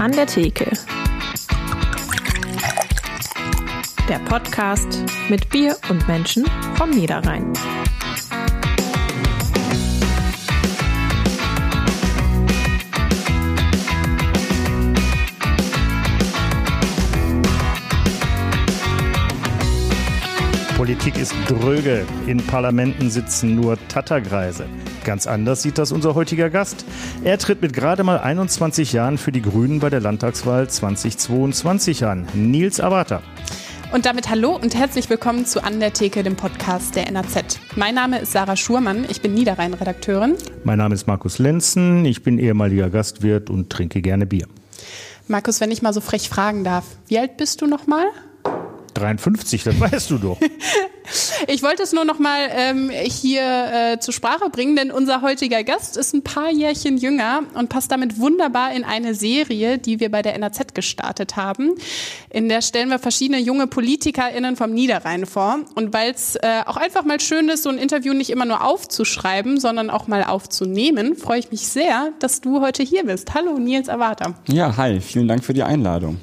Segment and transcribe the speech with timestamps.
[0.00, 0.64] An der Theke.
[4.08, 7.52] Der Podcast mit Bier und Menschen vom Niederrhein.
[20.78, 22.06] Politik ist dröge.
[22.26, 24.64] In Parlamenten sitzen nur Tattergreise.
[25.04, 26.84] Ganz anders sieht das unser heutiger Gast.
[27.24, 32.26] Er tritt mit gerade mal 21 Jahren für die Grünen bei der Landtagswahl 2022 an.
[32.34, 33.22] Nils Avata.
[33.92, 37.58] Und damit hallo und herzlich willkommen zu An der Theke, dem Podcast der NAZ.
[37.74, 40.36] Mein Name ist Sarah Schurmann, ich bin Niederrhein-Redakteurin.
[40.62, 44.46] Mein Name ist Markus Lenzen, ich bin ehemaliger Gastwirt und trinke gerne Bier.
[45.26, 48.04] Markus, wenn ich mal so frech fragen darf, wie alt bist du nochmal?
[49.00, 50.38] 53, das weißt du doch.
[51.48, 55.64] ich wollte es nur noch mal ähm, hier äh, zur Sprache bringen, denn unser heutiger
[55.64, 60.10] Gast ist ein paar Jährchen jünger und passt damit wunderbar in eine Serie, die wir
[60.10, 61.74] bei der NAZ gestartet haben.
[62.30, 65.60] In der stellen wir verschiedene junge PolitikerInnen vom Niederrhein vor.
[65.74, 68.64] Und weil es äh, auch einfach mal schön ist, so ein Interview nicht immer nur
[68.64, 73.34] aufzuschreiben, sondern auch mal aufzunehmen, freue ich mich sehr, dass du heute hier bist.
[73.34, 74.34] Hallo, Nils Erwarter.
[74.48, 76.18] Ja, hi, vielen Dank für die Einladung.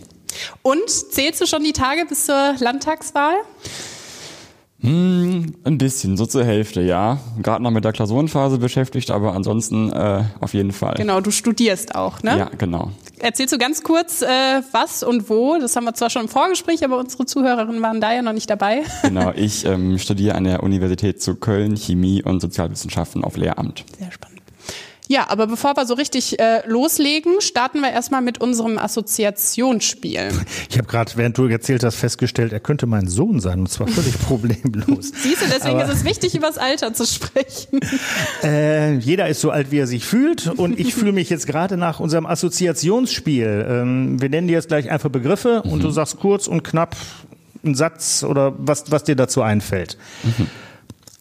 [0.67, 3.35] Und zählst du schon die Tage bis zur Landtagswahl?
[4.81, 7.19] Hm, ein bisschen, so zur Hälfte, ja.
[7.41, 10.95] Gerade noch mit der Klausurenphase beschäftigt, aber ansonsten äh, auf jeden Fall.
[10.97, 12.37] Genau, du studierst auch, ne?
[12.37, 12.91] Ja, genau.
[13.19, 14.27] Erzählst du ganz kurz, äh,
[14.73, 15.57] was und wo?
[15.57, 18.49] Das haben wir zwar schon im Vorgespräch, aber unsere Zuhörerinnen waren da ja noch nicht
[18.49, 18.83] dabei.
[19.03, 23.85] Genau, ich ähm, studiere an der Universität zu Köln Chemie und Sozialwissenschaften auf Lehramt.
[23.97, 24.36] Sehr spannend.
[25.07, 30.29] Ja, aber bevor wir so richtig äh, loslegen, starten wir erstmal mit unserem Assoziationsspiel.
[30.69, 33.87] Ich habe gerade, während du erzählt hast, festgestellt, er könnte mein Sohn sein und zwar
[33.87, 35.11] völlig problemlos.
[35.15, 37.79] Siehst du, deswegen aber, ist es wichtig, über das Alter zu sprechen.
[38.43, 41.75] Äh, jeder ist so alt, wie er sich fühlt und ich fühle mich jetzt gerade
[41.75, 43.65] nach unserem Assoziationsspiel.
[43.67, 45.71] Ähm, wir nennen dir jetzt gleich einfach Begriffe mhm.
[45.71, 46.95] und du sagst kurz und knapp
[47.63, 49.97] einen Satz oder was, was dir dazu einfällt.
[50.23, 50.47] Mhm.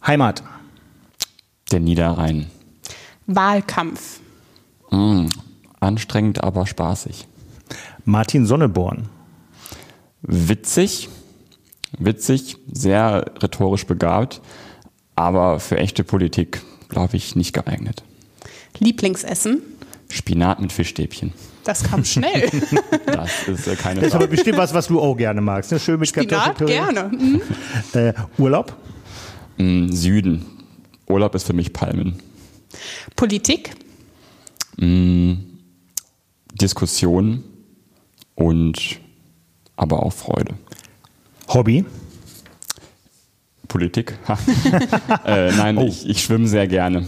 [0.06, 0.42] Heimat.
[1.72, 2.46] Der Niederrhein.
[3.26, 4.20] Wahlkampf?
[4.90, 5.26] Mm,
[5.80, 7.26] anstrengend, aber spaßig.
[8.04, 9.08] Martin Sonneborn.
[10.22, 11.08] Witzig,
[11.98, 14.40] witzig, sehr rhetorisch begabt,
[15.14, 18.02] aber für echte Politik, glaube ich, nicht geeignet.
[18.78, 19.62] Lieblingsessen?
[20.08, 21.32] Spinat mit Fischstäbchen.
[21.64, 22.48] Das kam schnell.
[23.06, 25.72] das ist äh, keine Das ist aber bestimmt was, was du auch gerne magst.
[25.72, 25.80] Ne?
[25.80, 27.08] Schön mit Spinat gerne.
[27.08, 27.40] Mhm.
[27.92, 28.76] Äh, Urlaub?
[29.58, 30.46] Mm, Süden.
[31.08, 32.22] Urlaub ist für mich Palmen.
[33.14, 33.74] Politik?
[34.78, 35.34] Mm,
[36.54, 37.44] Diskussion
[38.34, 39.00] und
[39.76, 40.54] aber auch Freude.
[41.48, 41.84] Hobby?
[43.68, 44.18] Politik?
[45.26, 45.86] äh, nein, oh.
[45.86, 47.06] ich, ich schwimme sehr gerne.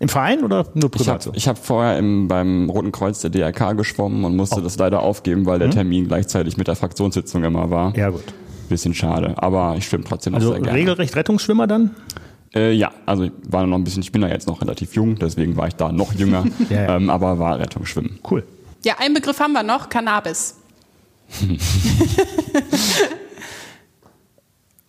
[0.00, 1.30] Im Verein oder nur privat?
[1.34, 4.62] Ich habe hab vorher im, beim Roten Kreuz der DRK geschwommen und musste oh.
[4.62, 5.72] das leider aufgeben, weil der mhm.
[5.72, 7.94] Termin gleichzeitig mit der Fraktionssitzung immer war.
[7.96, 8.24] Ja, gut.
[8.70, 10.78] Bisschen schade, aber ich schwimme trotzdem also noch sehr gerne.
[10.78, 11.90] regelrecht Rettungsschwimmer dann?
[12.54, 15.16] Äh, ja, also ich war noch ein bisschen, ich bin ja jetzt noch relativ jung,
[15.16, 16.96] deswegen war ich da noch jünger, ja, ja.
[16.96, 18.18] Ähm, aber war Rettungsschwimmen.
[18.28, 18.44] Cool.
[18.84, 20.56] Ja, einen Begriff haben wir noch, Cannabis.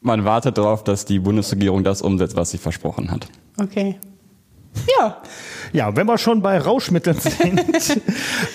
[0.01, 3.27] Man wartet darauf, dass die Bundesregierung das umsetzt, was sie versprochen hat.
[3.59, 3.99] Okay.
[4.99, 5.21] Ja.
[5.73, 7.61] Ja, wenn wir schon bei Rauschmitteln sind,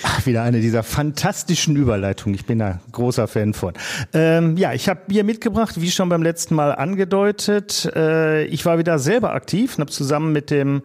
[0.03, 2.35] ach, wieder eine dieser fantastischen Überleitungen.
[2.35, 3.73] Ich bin da großer Fan von.
[4.13, 7.91] Ähm, ja, ich habe Bier mitgebracht, wie schon beim letzten Mal angedeutet.
[7.95, 10.83] Äh, ich war wieder selber aktiv und habe zusammen mit dem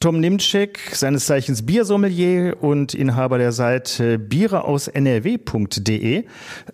[0.00, 6.24] Tom Nimczek, seines Zeichens Biersommelier und Inhaber der Seite biereausnrw.de,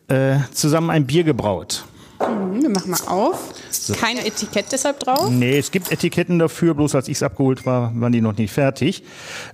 [0.09, 1.87] äh, zusammen ein Bier gebraut.
[2.21, 3.55] Mhm, wir machen mal auf.
[3.71, 3.95] So.
[3.95, 5.31] Kein Etikett deshalb drauf?
[5.31, 8.53] Nee, es gibt Etiketten dafür, bloß als ich es abgeholt war, waren die noch nicht
[8.53, 9.03] fertig.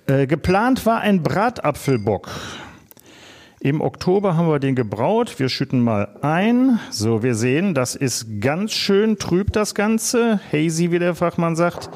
[0.07, 2.29] Äh, geplant war ein Bratapfelbock.
[3.63, 5.35] Im Oktober haben wir den gebraut.
[5.39, 6.81] Wir schütten mal ein.
[6.91, 10.41] So, wir sehen, das ist ganz schön trüb, das Ganze.
[10.51, 11.91] Hazy, wie der Fachmann sagt.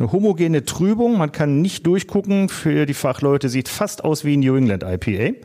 [0.00, 1.16] Eine homogene Trübung.
[1.16, 2.48] Man kann nicht durchgucken.
[2.48, 5.36] Für die Fachleute sieht fast aus wie ein New England IPA.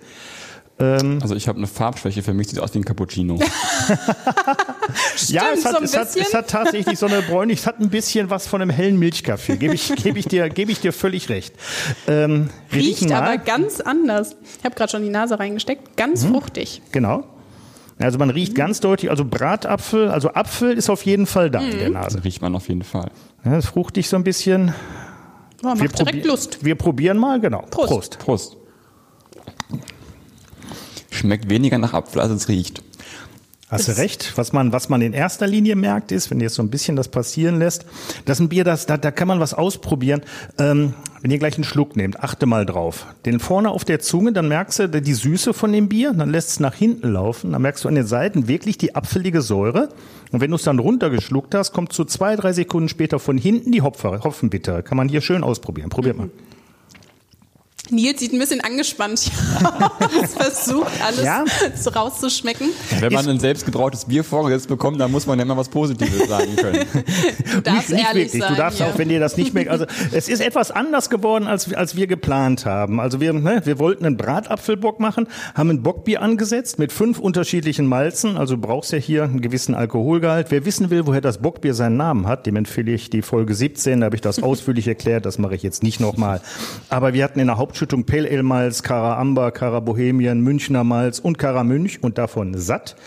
[0.80, 3.38] Ähm, also ich habe eine Farbschwäche, für mich sieht aus wie ein Cappuccino.
[5.16, 7.80] Stimmt, ja, es hat, so es, hat, es hat tatsächlich so eine bräunlich, es hat
[7.80, 10.94] ein bisschen was von einem hellen Milchkaffee, gebe ich, geb ich, dir, geb ich dir
[10.94, 11.54] völlig recht.
[12.08, 14.38] Ähm, Riecht aber ganz anders.
[14.58, 16.34] Ich habe gerade schon die Nase reingesteckt, ganz mhm.
[16.34, 16.82] fruchtig.
[16.92, 17.26] Genau.
[17.98, 18.58] Also man riecht mhm.
[18.58, 21.72] ganz deutlich, also Bratapfel, also Apfel ist auf jeden Fall da mhm.
[21.72, 22.16] in der Nase.
[22.18, 23.12] Das riecht man auf jeden Fall.
[23.44, 24.74] Ja, ist fruchtig so ein bisschen.
[25.62, 26.64] Oh, macht direkt Lust.
[26.64, 27.66] Wir probieren mal, genau.
[27.70, 27.90] Prost.
[27.90, 28.20] Prost.
[28.20, 28.59] Prost.
[31.20, 32.82] Schmeckt weniger nach Apfel, als es riecht.
[33.68, 34.38] Hast du recht.
[34.38, 36.96] Was man, was man in erster Linie merkt, ist, wenn ihr jetzt so ein bisschen
[36.96, 37.86] das passieren lässt,
[38.24, 40.22] das ist ein Bier, das, da, da kann man was ausprobieren.
[40.58, 43.06] Ähm, wenn ihr gleich einen Schluck nehmt, achte mal drauf.
[43.26, 46.52] Den vorne auf der Zunge, dann merkst du die Süße von dem Bier, dann lässt
[46.52, 49.90] es nach hinten laufen, dann merkst du an den Seiten wirklich die apfelige Säure.
[50.32, 53.74] Und wenn du es dann runtergeschluckt hast, kommt so zwei, drei Sekunden später von hinten
[53.74, 54.84] die Hopfer, Hopfenbitter.
[54.84, 55.90] Kann man hier schön ausprobieren.
[55.90, 56.30] Probiert mal.
[57.92, 59.32] Nils sieht ein bisschen angespannt
[60.00, 61.46] aus, versucht alles Ja.
[61.76, 62.70] so rauszuschmecken.
[63.00, 66.56] Wenn man ein selbstgebrautes Bier vorgesetzt bekommt, dann muss man ja immer was Positives sagen
[66.56, 66.86] können.
[67.52, 68.42] Du darfst nicht, nicht ehrlich wirklich.
[68.42, 68.52] sein.
[68.54, 68.88] Du darfst hier.
[68.88, 72.08] auch, wenn dir das nicht mehr, also es ist etwas anders geworden, als, als wir
[72.08, 73.00] geplant haben.
[73.00, 77.86] Also wir, ne, wir wollten einen Bratapfelbock machen, haben ein Bockbier angesetzt mit fünf unterschiedlichen
[77.88, 78.38] Malzen.
[78.38, 80.48] Also du brauchst ja hier einen gewissen Alkoholgehalt.
[80.52, 84.00] Wer wissen will, woher das Bockbier seinen Namen hat, dem empfehle ich die Folge 17.
[84.02, 85.26] Da habe ich das ausführlich erklärt.
[85.26, 86.42] Das mache ich jetzt nicht nochmal.
[86.90, 91.18] Aber wir hatten in der Hauptschüttung Pale Ale Malz, Cara Amber, Cara Bohemian, Münchner Malz
[91.18, 92.98] und Cara Münch und davon satt.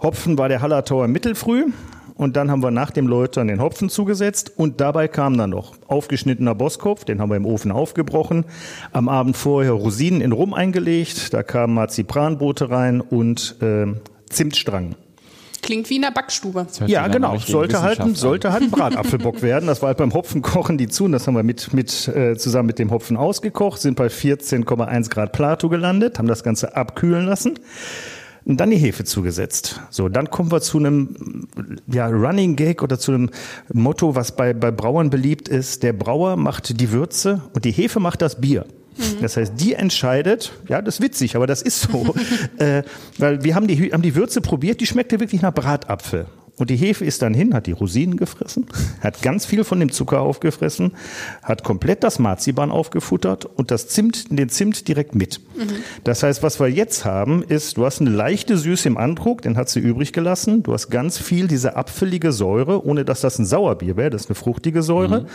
[0.00, 1.64] Hopfen war der Hallertauer Mittelfrüh.
[2.14, 5.74] Und dann haben wir nach dem Läutern den Hopfen zugesetzt und dabei kam dann noch
[5.88, 8.44] aufgeschnittener Bosskopf, den haben wir im Ofen aufgebrochen.
[8.92, 13.86] Am Abend vorher Rosinen in Rum eingelegt, da kamen Marzipranbrote rein und äh,
[14.30, 14.94] Zimtstrangen.
[15.64, 16.66] Klingt wie in der Backstube.
[16.86, 17.36] Ja, genau.
[17.38, 19.66] Sollte halt, ein- sollte halt ein Bratapfelbock werden.
[19.66, 21.04] Das war halt beim Hopfenkochen die zu.
[21.06, 25.08] Und das haben wir mit, mit, äh, zusammen mit dem Hopfen ausgekocht, sind bei 14,1
[25.08, 27.54] Grad Plato gelandet, haben das Ganze abkühlen lassen.
[28.44, 29.80] Und dann die Hefe zugesetzt.
[29.88, 31.48] So, dann kommen wir zu einem
[31.90, 33.30] ja, Running Gag oder zu einem
[33.72, 35.82] Motto, was bei, bei Brauern beliebt ist.
[35.82, 38.66] Der Brauer macht die Würze und die Hefe macht das Bier.
[39.20, 42.14] Das heißt, die entscheidet, ja, das ist witzig, aber das ist so.
[42.58, 42.82] äh,
[43.18, 46.26] weil wir haben die, haben die Würze probiert, die schmeckte wirklich nach Bratapfel.
[46.56, 48.66] Und die Hefe ist dann hin, hat die Rosinen gefressen,
[49.00, 50.92] hat ganz viel von dem Zucker aufgefressen,
[51.42, 55.40] hat komplett das Marzipan aufgefuttert und das Zimt, den Zimt direkt mit.
[56.04, 59.56] Das heißt, was wir jetzt haben, ist, du hast eine leichte Süße im Andruck, den
[59.56, 60.62] hat sie übrig gelassen.
[60.62, 64.30] Du hast ganz viel diese apfelige Säure, ohne dass das ein Sauerbier wäre, das ist
[64.30, 65.26] eine fruchtige Säure.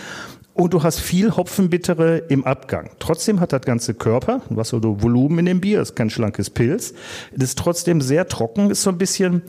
[0.54, 2.90] Und du hast viel Hopfenbittere im Abgang.
[3.00, 6.94] Trotzdem hat das ganze Körper, hast so Volumen in dem Bier, ist kein schlankes Pilz.
[7.32, 9.44] Ist trotzdem sehr trocken, ist so ein bisschen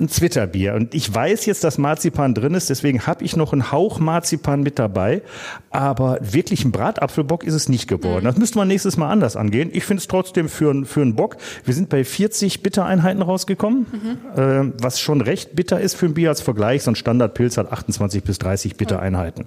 [0.00, 0.74] ein Zwitterbier.
[0.74, 4.62] Und ich weiß jetzt, dass Marzipan drin ist, deswegen habe ich noch einen Hauch Marzipan
[4.62, 5.22] mit dabei.
[5.70, 8.24] Aber wirklich ein Bratapfelbock ist es nicht geworden.
[8.24, 9.70] Das müsste man nächstes Mal anders angehen.
[9.72, 11.36] Ich finde es trotzdem für, einen- für einen Bock.
[11.64, 13.86] Wir sind bei 40 Bittereinheiten rausgekommen,
[14.36, 16.82] äh, was schon recht bitter ist für ein Bier als Vergleich.
[16.84, 19.46] So ein Standardpilz hat 28 bis 30 Bittereinheiten.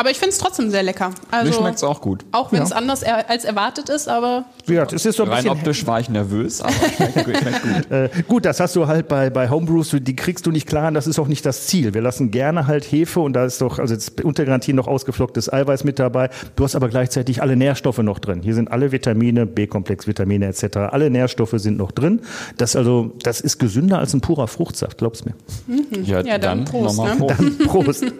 [0.00, 1.10] Aber ich finde es trotzdem sehr lecker.
[1.30, 2.24] Also, Mir schmeckt's auch gut.
[2.32, 2.76] Auch wenn es Ja.
[2.76, 5.86] anders er als erwartet ist, aber Wie gesagt, es ist so ein Rein bisschen optisch
[5.86, 7.36] war ich nervös, aber schmeckt gut.
[7.36, 7.70] Schmeckt gut.
[7.90, 10.94] Äh, gut, das hast du halt bei, bei Homebrews, die kriegst du nicht klar, und
[10.94, 11.92] das ist auch nicht das Ziel.
[11.92, 15.52] Wir lassen gerne halt Hefe und da ist doch, also jetzt unter Garantie noch ausgeflocktes
[15.52, 16.30] Eiweiß mit dabei.
[16.56, 18.40] Du hast aber gleichzeitig alle Nährstoffe noch drin.
[18.42, 20.76] Hier sind alle Vitamine, B-Komplex-Vitamine etc.
[20.92, 22.20] Alle Nährstoffe sind noch drin.
[22.56, 25.34] Das also, das ist gesünder als ein purer Fruchtsaft, glaub's mir.
[26.04, 27.16] Ja, Ja, dann dann, Prost, ne?
[27.18, 27.34] Prost.
[27.38, 28.04] Dann Prost.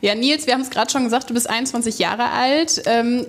[0.00, 2.82] Ja, Nils, wir haben es gerade schon gesagt, du bist 21 Jahre alt.
[2.86, 3.26] Ähm,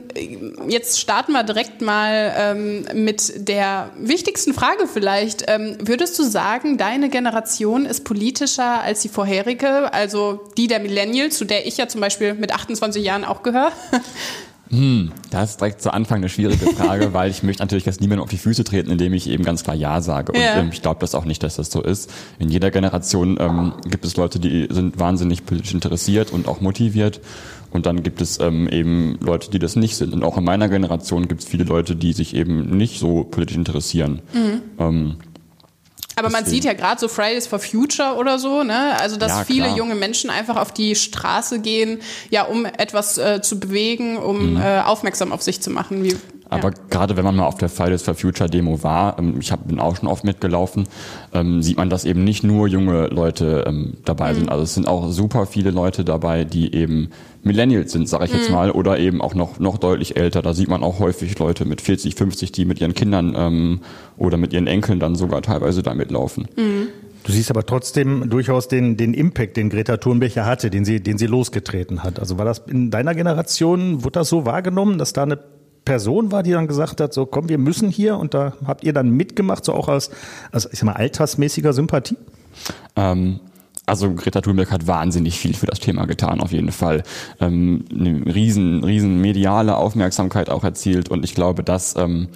[0.67, 5.45] jetzt starten wir direkt mal ähm, mit der wichtigsten Frage vielleicht.
[5.47, 11.37] Ähm, würdest du sagen, deine Generation ist politischer als die vorherige, also die der Millennials,
[11.37, 13.71] zu der ich ja zum Beispiel mit 28 Jahren auch gehöre?
[15.29, 18.29] Das ist direkt zu Anfang eine schwierige Frage, weil ich möchte natürlich jetzt niemandem auf
[18.29, 20.31] die Füße treten, indem ich eben ganz klar Ja sage.
[20.31, 20.55] Und Ja.
[20.57, 22.11] ähm, ich glaube das auch nicht, dass das so ist.
[22.39, 27.21] In jeder Generation ähm, gibt es Leute, die sind wahnsinnig politisch interessiert und auch motiviert.
[27.71, 30.13] Und dann gibt es ähm, eben Leute, die das nicht sind.
[30.13, 33.57] Und auch in meiner Generation gibt es viele Leute, die sich eben nicht so politisch
[33.57, 34.21] interessieren.
[34.79, 35.15] Ähm,
[36.17, 36.61] Aber man Deswegen.
[36.61, 38.97] sieht ja gerade so Fridays for Future oder so, ne?
[38.99, 43.41] Also dass Ja, viele junge Menschen einfach auf die Straße gehen, ja, um etwas äh,
[43.41, 44.61] zu bewegen, um Mhm.
[44.61, 46.03] äh, aufmerksam auf sich zu machen.
[46.03, 46.15] Wie,
[46.49, 46.75] Aber ja.
[46.89, 49.79] gerade wenn man mal auf der Fridays for Future Demo war, ähm, ich hab, bin
[49.79, 50.87] auch schon oft mitgelaufen,
[51.33, 54.35] ähm, sieht man, dass eben nicht nur junge Leute ähm, dabei Mhm.
[54.37, 54.49] sind.
[54.49, 57.09] Also es sind auch super viele Leute dabei, die eben
[57.43, 58.55] Millennials sind, sage ich jetzt Mhm.
[58.55, 60.41] mal, oder eben auch noch, noch deutlich älter.
[60.41, 63.79] Da sieht man auch häufig Leute mit 40, 50, die mit ihren Kindern ähm,
[64.17, 66.47] oder mit ihren Enkeln dann sogar teilweise da mitlaufen.
[66.55, 66.87] Mhm.
[67.23, 71.01] Du siehst aber trotzdem durchaus den, den Impact, den Greta Thunberg ja hatte, den sie,
[71.01, 72.19] den sie losgetreten hat.
[72.19, 75.39] Also war das in deiner Generation, wurde das so wahrgenommen, dass da eine
[75.85, 78.93] Person war, die dann gesagt hat, so komm, wir müssen hier und da habt ihr
[78.93, 80.09] dann mitgemacht, so auch als,
[80.51, 82.17] als ich sag mal, altersmäßiger Sympathie?
[82.95, 83.39] Ähm,
[83.85, 87.03] also Greta Thunberg hat wahnsinnig viel für das Thema getan, auf jeden Fall.
[87.39, 92.29] Ähm, eine riesen, riesen mediale Aufmerksamkeit auch erzielt und ich glaube, das ähm,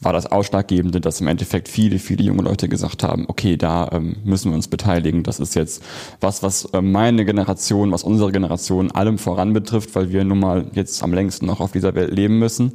[0.00, 4.16] war das Ausschlaggebende, dass im Endeffekt viele, viele junge Leute gesagt haben, okay, da ähm,
[4.24, 5.22] müssen wir uns beteiligen.
[5.22, 5.82] Das ist jetzt
[6.20, 10.66] was, was äh, meine Generation, was unsere Generation allem voran betrifft, weil wir nun mal
[10.72, 12.72] jetzt am längsten noch auf dieser Welt leben müssen.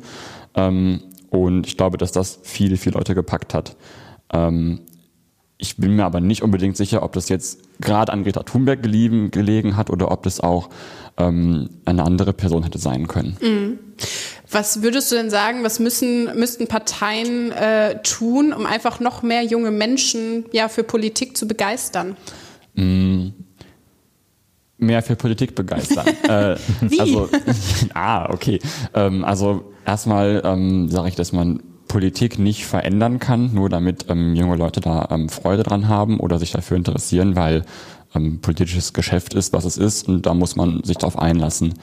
[0.53, 1.01] Ähm,
[1.31, 3.75] und ich glaube, dass das viele, viele Leute gepackt hat.
[4.31, 4.81] Ähm,
[5.57, 9.77] ich bin mir aber nicht unbedingt sicher, ob das jetzt gerade an Greta Thunberg gelegen,
[9.77, 10.69] hat oder ob das auch
[11.17, 13.37] ähm, eine andere Person hätte sein können.
[13.41, 13.79] Mhm.
[14.51, 19.43] Was würdest du denn sagen, was müssen, müssten Parteien äh, tun, um einfach noch mehr
[19.43, 22.15] junge Menschen ja, für Politik zu begeistern?
[22.75, 23.29] Mm,
[24.77, 26.07] mehr für Politik begeistern.
[26.29, 26.99] äh, Wie?
[26.99, 27.29] Also,
[27.93, 28.59] ah, okay.
[28.93, 34.35] Ähm, also erstmal ähm, sage ich, dass man Politik nicht verändern kann, nur damit ähm,
[34.35, 37.63] junge Leute da ähm, Freude dran haben oder sich dafür interessieren, weil
[38.13, 41.75] ähm, politisches Geschäft ist, was es ist und da muss man sich darauf einlassen.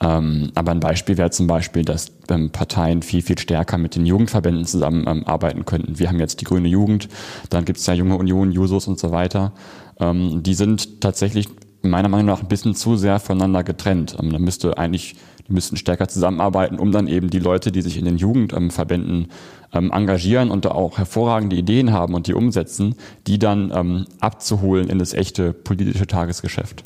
[0.00, 4.04] Ähm, aber ein Beispiel wäre zum Beispiel, dass ähm, Parteien viel, viel stärker mit den
[4.04, 5.98] Jugendverbänden zusammenarbeiten ähm, könnten.
[5.98, 7.08] Wir haben jetzt die Grüne Jugend,
[7.48, 9.52] dann gibt es ja Junge Union, Jusos und so weiter.
[9.98, 11.48] Ähm, die sind tatsächlich
[11.82, 14.16] meiner Meinung nach ein bisschen zu sehr voneinander getrennt.
[14.20, 15.16] Ähm, da müsste eigentlich
[15.48, 19.28] die müssten stärker zusammenarbeiten, um dann eben die Leute, die sich in den Jugendverbänden
[19.72, 22.96] ähm, engagieren und da auch hervorragende Ideen haben und die umsetzen,
[23.28, 26.82] die dann abzuholen in das echte politische Tagesgeschäft.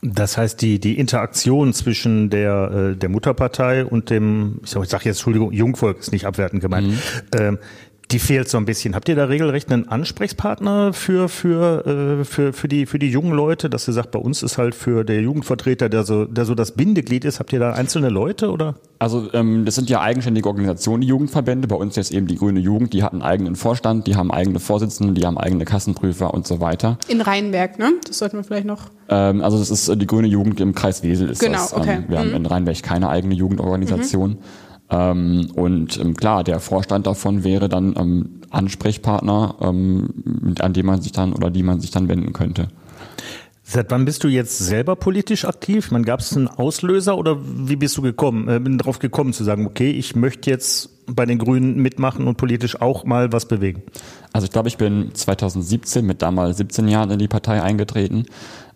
[0.00, 5.04] Das heißt, die, die Interaktion zwischen der, äh, der Mutterpartei und dem, ich sage sag
[5.04, 6.94] jetzt, Entschuldigung, Jungvolk ist nicht abwertend gemeint, mhm.
[7.36, 7.58] ähm,
[8.10, 8.94] die fehlt so ein bisschen.
[8.94, 11.86] Habt ihr da regelrecht einen Ansprechpartner für, für,
[12.20, 14.74] äh, für, für, die, für die jungen Leute, dass ihr sagt, bei uns ist halt
[14.74, 18.50] für der Jugendvertreter, der so, der so das Bindeglied ist, habt ihr da einzelne Leute
[18.50, 18.76] oder?
[18.98, 21.68] Also ähm, das sind ja eigenständige Organisationen, die Jugendverbände.
[21.68, 24.58] Bei uns jetzt eben die Grüne Jugend, die hat einen eigenen Vorstand, die haben eigene
[24.58, 26.98] Vorsitzende, die haben eigene Kassenprüfer und so weiter.
[27.08, 27.92] In Rheinberg, ne?
[28.06, 28.90] Das sollten wir vielleicht noch.
[29.10, 31.74] Ähm, also das ist äh, die Grüne Jugend im Kreis Wesel ist genau, das.
[31.74, 31.96] Okay.
[31.96, 32.22] Ähm, wir mhm.
[32.22, 34.30] haben in Rheinberg keine eigene Jugendorganisation.
[34.30, 34.38] Mhm.
[34.90, 41.02] Ähm, und ähm, klar, der Vorstand davon wäre dann ähm, Ansprechpartner, ähm, an dem man
[41.02, 42.68] sich dann oder die man sich dann wenden könnte.
[43.70, 45.90] Seit wann bist du jetzt selber politisch aktiv?
[45.90, 49.44] Man gab es einen Auslöser oder wie bist du gekommen, äh, bin darauf gekommen zu
[49.44, 53.82] sagen, okay, ich möchte jetzt bei den Grünen mitmachen und politisch auch mal was bewegen?
[54.32, 58.24] Also ich glaube, ich bin 2017 mit damals 17 Jahren in die Partei eingetreten.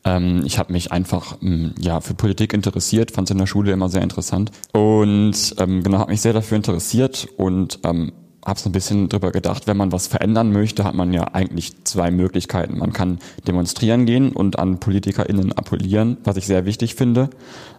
[0.04, 3.73] Ähm, ich habe mich einfach ähm, ja für Politik interessiert, fand es in der Schule
[3.73, 8.12] immer sehr interessant und ähm, genau habe mich sehr dafür interessiert und ähm,
[8.44, 11.85] habe so ein bisschen drüber gedacht, wenn man was verändern möchte, hat man ja eigentlich
[11.85, 12.78] zwei Möglichkeiten.
[12.78, 17.30] Man kann demonstrieren gehen und an PolitikerInnen appellieren, was ich sehr wichtig finde.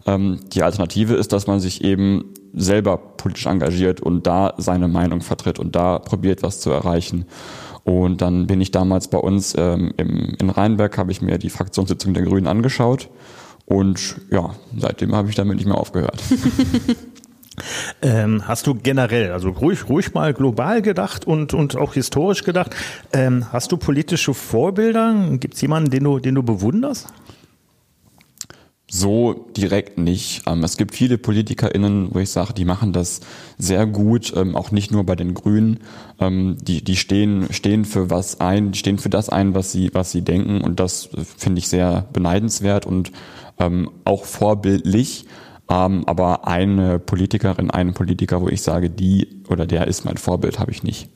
[0.05, 5.21] Ähm, die Alternative ist, dass man sich eben selber politisch engagiert und da seine Meinung
[5.21, 7.25] vertritt und da probiert, was zu erreichen.
[7.83, 11.49] Und dann bin ich damals bei uns ähm, im, in Rheinberg, habe ich mir die
[11.49, 13.09] Fraktionssitzung der Grünen angeschaut.
[13.65, 16.21] Und ja, seitdem habe ich damit nicht mehr aufgehört.
[18.01, 22.75] Ähm, hast du generell, also ruhig, ruhig mal global gedacht und, und auch historisch gedacht,
[23.13, 25.13] ähm, hast du politische Vorbilder?
[25.37, 27.07] Gibt es jemanden, den du, den du bewunderst?
[28.95, 30.43] So direkt nicht.
[30.45, 33.21] Ähm, es gibt viele PolitikerInnen, wo ich sage, die machen das
[33.57, 35.79] sehr gut, ähm, auch nicht nur bei den Grünen.
[36.19, 39.89] Ähm, die, die stehen, stehen für was ein, die stehen für das ein, was sie,
[39.95, 43.11] was sie denken und das finde ich sehr beneidenswert und
[44.03, 45.25] auch vorbildlich.
[45.69, 50.59] Ähm, aber eine Politikerin, einen Politiker, wo ich sage, die oder der ist mein Vorbild,
[50.59, 51.07] habe ich nicht.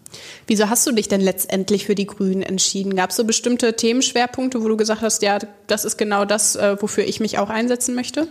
[0.48, 2.96] Wieso hast du dich denn letztendlich für die Grünen entschieden?
[2.96, 6.78] Gab es so bestimmte Themenschwerpunkte, wo du gesagt hast, ja, das ist genau das, äh,
[6.80, 8.28] wofür ich mich auch einsetzen möchte?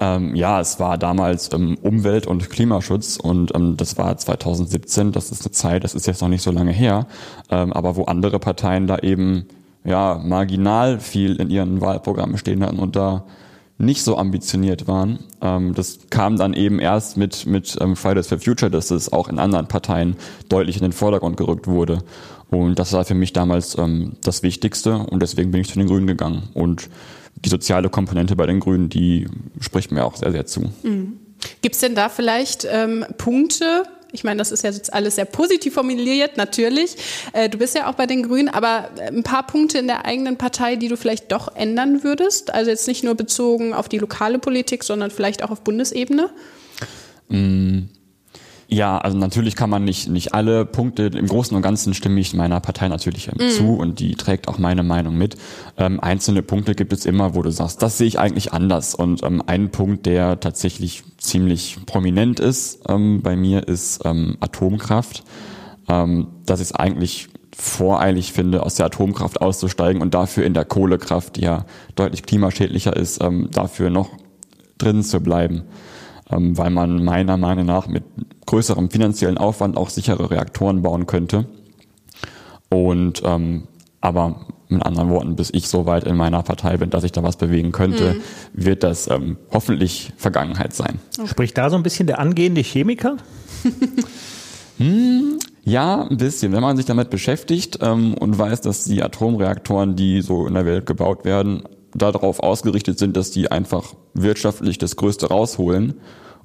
[0.00, 5.32] Ähm, ja, es war damals ähm, Umwelt- und Klimaschutz und ähm, das war 2017, das
[5.32, 7.08] ist eine Zeit, das ist jetzt noch nicht so lange her,
[7.50, 9.46] ähm, aber wo andere Parteien da eben
[9.84, 13.24] ja marginal viel in ihren Wahlprogrammen stehen hatten und da
[13.78, 15.20] nicht so ambitioniert waren.
[15.40, 19.28] Ähm, das kam dann eben erst mit, mit ähm, Fridays for Future, dass es auch
[19.28, 20.16] in anderen Parteien
[20.48, 22.00] deutlich in den Vordergrund gerückt wurde.
[22.50, 25.86] Und das war für mich damals ähm, das Wichtigste und deswegen bin ich zu den
[25.86, 26.48] Grünen gegangen.
[26.54, 26.88] Und
[27.44, 29.28] die soziale Komponente bei den Grünen, die
[29.60, 30.62] spricht mir auch sehr, sehr zu.
[30.82, 31.20] Mhm.
[31.62, 35.24] Gibt es denn da vielleicht ähm, Punkte, ich meine, das ist ja jetzt alles sehr
[35.24, 36.96] positiv formuliert, natürlich.
[37.32, 40.06] Äh, du bist ja auch bei den Grünen, aber äh, ein paar Punkte in der
[40.06, 42.52] eigenen Partei, die du vielleicht doch ändern würdest?
[42.52, 46.30] Also jetzt nicht nur bezogen auf die lokale Politik, sondern vielleicht auch auf Bundesebene?
[47.28, 47.80] Mm.
[48.70, 52.34] Ja, also natürlich kann man nicht, nicht alle Punkte, im Großen und Ganzen stimme ich
[52.34, 53.50] meiner Partei natürlich ähm, mm.
[53.50, 55.36] zu und die trägt auch meine Meinung mit.
[55.78, 58.94] Ähm, einzelne Punkte gibt es immer, wo du sagst, das sehe ich eigentlich anders.
[58.94, 65.24] Und ähm, ein Punkt, der tatsächlich ziemlich prominent ist ähm, bei mir, ist ähm, Atomkraft.
[65.88, 70.66] Ähm, dass ich es eigentlich voreilig finde, aus der Atomkraft auszusteigen und dafür in der
[70.66, 71.64] Kohlekraft, die ja
[71.96, 73.20] deutlich klimaschädlicher ist,
[73.50, 74.10] dafür noch
[74.76, 75.62] drin zu bleiben.
[76.28, 78.04] Weil man meiner Meinung nach mit
[78.48, 81.46] größerem finanziellen Aufwand auch sichere Reaktoren bauen könnte.
[82.70, 83.68] Und ähm,
[84.00, 87.22] aber mit anderen Worten, bis ich so weit in meiner Partei bin, dass ich da
[87.22, 88.20] was bewegen könnte, mhm.
[88.52, 90.98] wird das ähm, hoffentlich Vergangenheit sein.
[91.18, 91.28] Okay.
[91.28, 93.16] Spricht da so ein bisschen der angehende Chemiker?
[94.78, 96.52] hm, Ja, ein bisschen.
[96.52, 100.64] Wenn man sich damit beschäftigt ähm, und weiß, dass die Atomreaktoren, die so in der
[100.64, 101.64] Welt gebaut werden,
[101.94, 105.94] darauf ausgerichtet sind, dass die einfach wirtschaftlich das Größte rausholen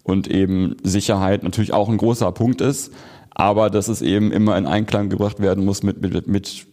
[0.04, 2.92] und eben Sicherheit natürlich auch ein großer Punkt ist,
[3.32, 6.68] aber dass es eben immer in Einklang gebracht werden muss mit, mit, mit,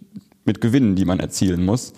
[0.44, 1.92] mit Gewinnen, die man erzielen muss.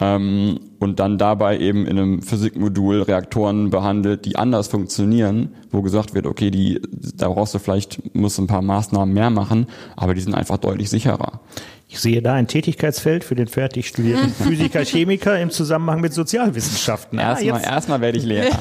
[0.00, 6.14] Ähm, und dann dabei eben in einem Physikmodul Reaktoren behandelt, die anders funktionieren, wo gesagt
[6.14, 6.80] wird, okay, die,
[7.16, 9.66] da brauchst du vielleicht, musst ein paar Maßnahmen mehr machen,
[9.96, 11.40] aber die sind einfach deutlich sicherer.
[11.90, 17.18] Ich sehe da ein Tätigkeitsfeld für den fertig studierten Physiker, Chemiker im Zusammenhang mit Sozialwissenschaften.
[17.18, 18.58] Ah, erstmal, erstmal werde ich Lehrer.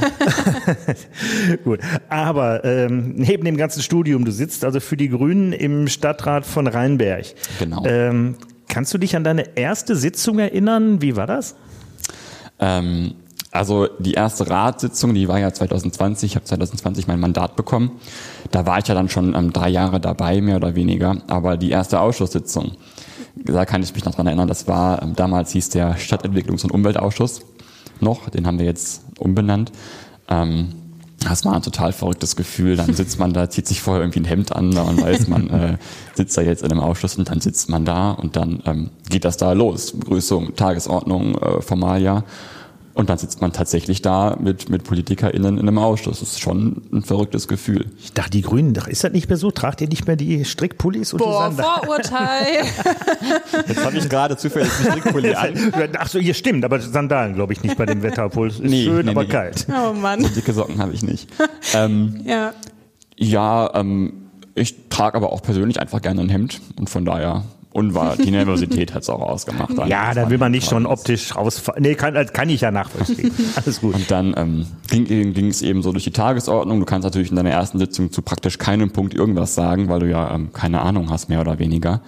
[1.65, 6.45] Gut, aber ähm, neben dem ganzen Studium, du sitzt also für die Grünen im Stadtrat
[6.45, 7.25] von Rheinberg.
[7.59, 7.83] Genau.
[7.85, 8.35] Ähm,
[8.69, 11.01] kannst du dich an deine erste Sitzung erinnern?
[11.01, 11.55] Wie war das?
[12.59, 13.13] Ähm,
[13.51, 17.99] also die erste Ratssitzung, die war ja 2020, ich habe 2020 mein Mandat bekommen.
[18.51, 21.17] Da war ich ja dann schon ähm, drei Jahre dabei, mehr oder weniger.
[21.27, 22.73] Aber die erste Ausschusssitzung,
[23.45, 26.71] da kann ich mich noch dran erinnern, das war, ähm, damals hieß der Stadtentwicklungs- und
[26.71, 27.41] Umweltausschuss
[27.99, 29.71] noch, den haben wir jetzt umbenannt.
[30.29, 30.69] Ähm,
[31.27, 32.75] das war ein total verrücktes Gefühl.
[32.75, 35.49] Dann sitzt man da, zieht sich vorher irgendwie ein Hemd an da und weiß, man
[35.49, 35.77] äh,
[36.13, 39.25] sitzt da jetzt in einem Ausschuss und dann sitzt man da und dann ähm, geht
[39.25, 39.93] das da los.
[39.93, 42.23] Begrüßung, Tagesordnung, äh, Formalia.
[42.97, 46.19] Und dann sitzt man tatsächlich da mit, mit PolitikerInnen in einem Ausschuss.
[46.19, 47.85] Das ist schon ein verrücktes Gefühl.
[47.99, 49.51] Ich dachte, die Grünen, ist das nicht mehr so?
[49.51, 51.61] Tragt ihr nicht mehr die Strickpullis und Boah, die?
[51.61, 52.63] Vorurteil.
[53.67, 55.53] Jetzt habe ich gerade zufällig einen Strickpulli an.
[55.99, 58.63] Ach so, hier stimmt, aber Sandalen glaube ich nicht bei dem Wetter, obwohl es ist
[58.63, 59.29] Nee, schön, nee, aber nee.
[59.29, 59.67] kalt.
[59.69, 60.25] Oh Mann.
[60.35, 61.29] Dicke Socken habe ich nicht.
[61.75, 62.53] Ähm, Ja.
[63.15, 64.13] ja, ähm,
[64.55, 68.31] ich trage aber auch persönlich einfach gerne ein Hemd und von daher und war die
[68.31, 69.71] Nervosität hat es auch ausgemacht.
[69.87, 71.83] Ja, da will man nicht schon optisch rausfahren.
[71.83, 73.31] Nee, kann, kann ich ja nachvollziehen.
[73.55, 73.95] Alles gut.
[73.95, 76.79] Und dann ähm, ging, es eben so durch die Tagesordnung.
[76.79, 80.09] Du kannst natürlich in deiner ersten Sitzung zu praktisch keinem Punkt irgendwas sagen, weil du
[80.09, 82.01] ja ähm, keine Ahnung hast, mehr oder weniger.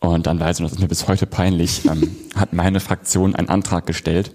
[0.00, 3.34] Und dann weiß ich, und das ist mir bis heute peinlich, ähm, hat meine Fraktion
[3.34, 4.34] einen Antrag gestellt.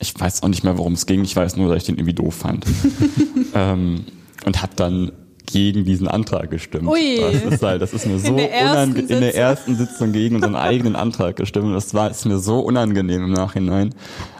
[0.00, 1.22] Ich weiß auch nicht mehr, worum es ging.
[1.22, 2.64] Ich weiß nur, dass ich den irgendwie doof fand.
[3.54, 4.06] ähm,
[4.44, 5.12] und habe dann
[5.50, 6.88] gegen diesen Antrag gestimmt.
[6.88, 7.20] Ui.
[7.20, 10.96] Das ist halt, das ist mir so unangenehm, in der ersten Sitzung gegen unseren eigenen
[10.96, 11.74] Antrag gestimmt.
[11.74, 13.94] Das war ist mir so unangenehm im Nachhinein.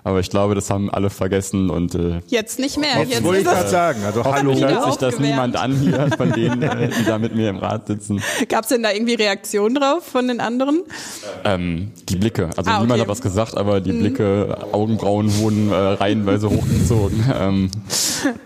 [0.08, 3.04] Aber ich glaube, das haben alle vergessen und äh, Jetzt nicht mehr.
[3.06, 4.54] Jetzt wollte ich gerade sagen, also hallo.
[4.58, 7.88] Hört sich das niemand an hier von denen, äh, die da mit mir im Rat
[7.88, 8.22] sitzen.
[8.48, 10.80] Gab es denn da irgendwie Reaktionen drauf von den anderen?
[11.44, 13.00] Ähm, die Blicke, also Ah, niemand okay.
[13.02, 17.24] hat was gesagt, aber die Blicke, Augenbrauen wurden äh, reihenweise hochgezogen.
[17.38, 17.70] Ähm,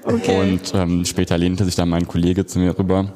[0.05, 0.40] Okay.
[0.40, 3.12] Und ähm, später lehnte sich dann mein Kollege zu mir rüber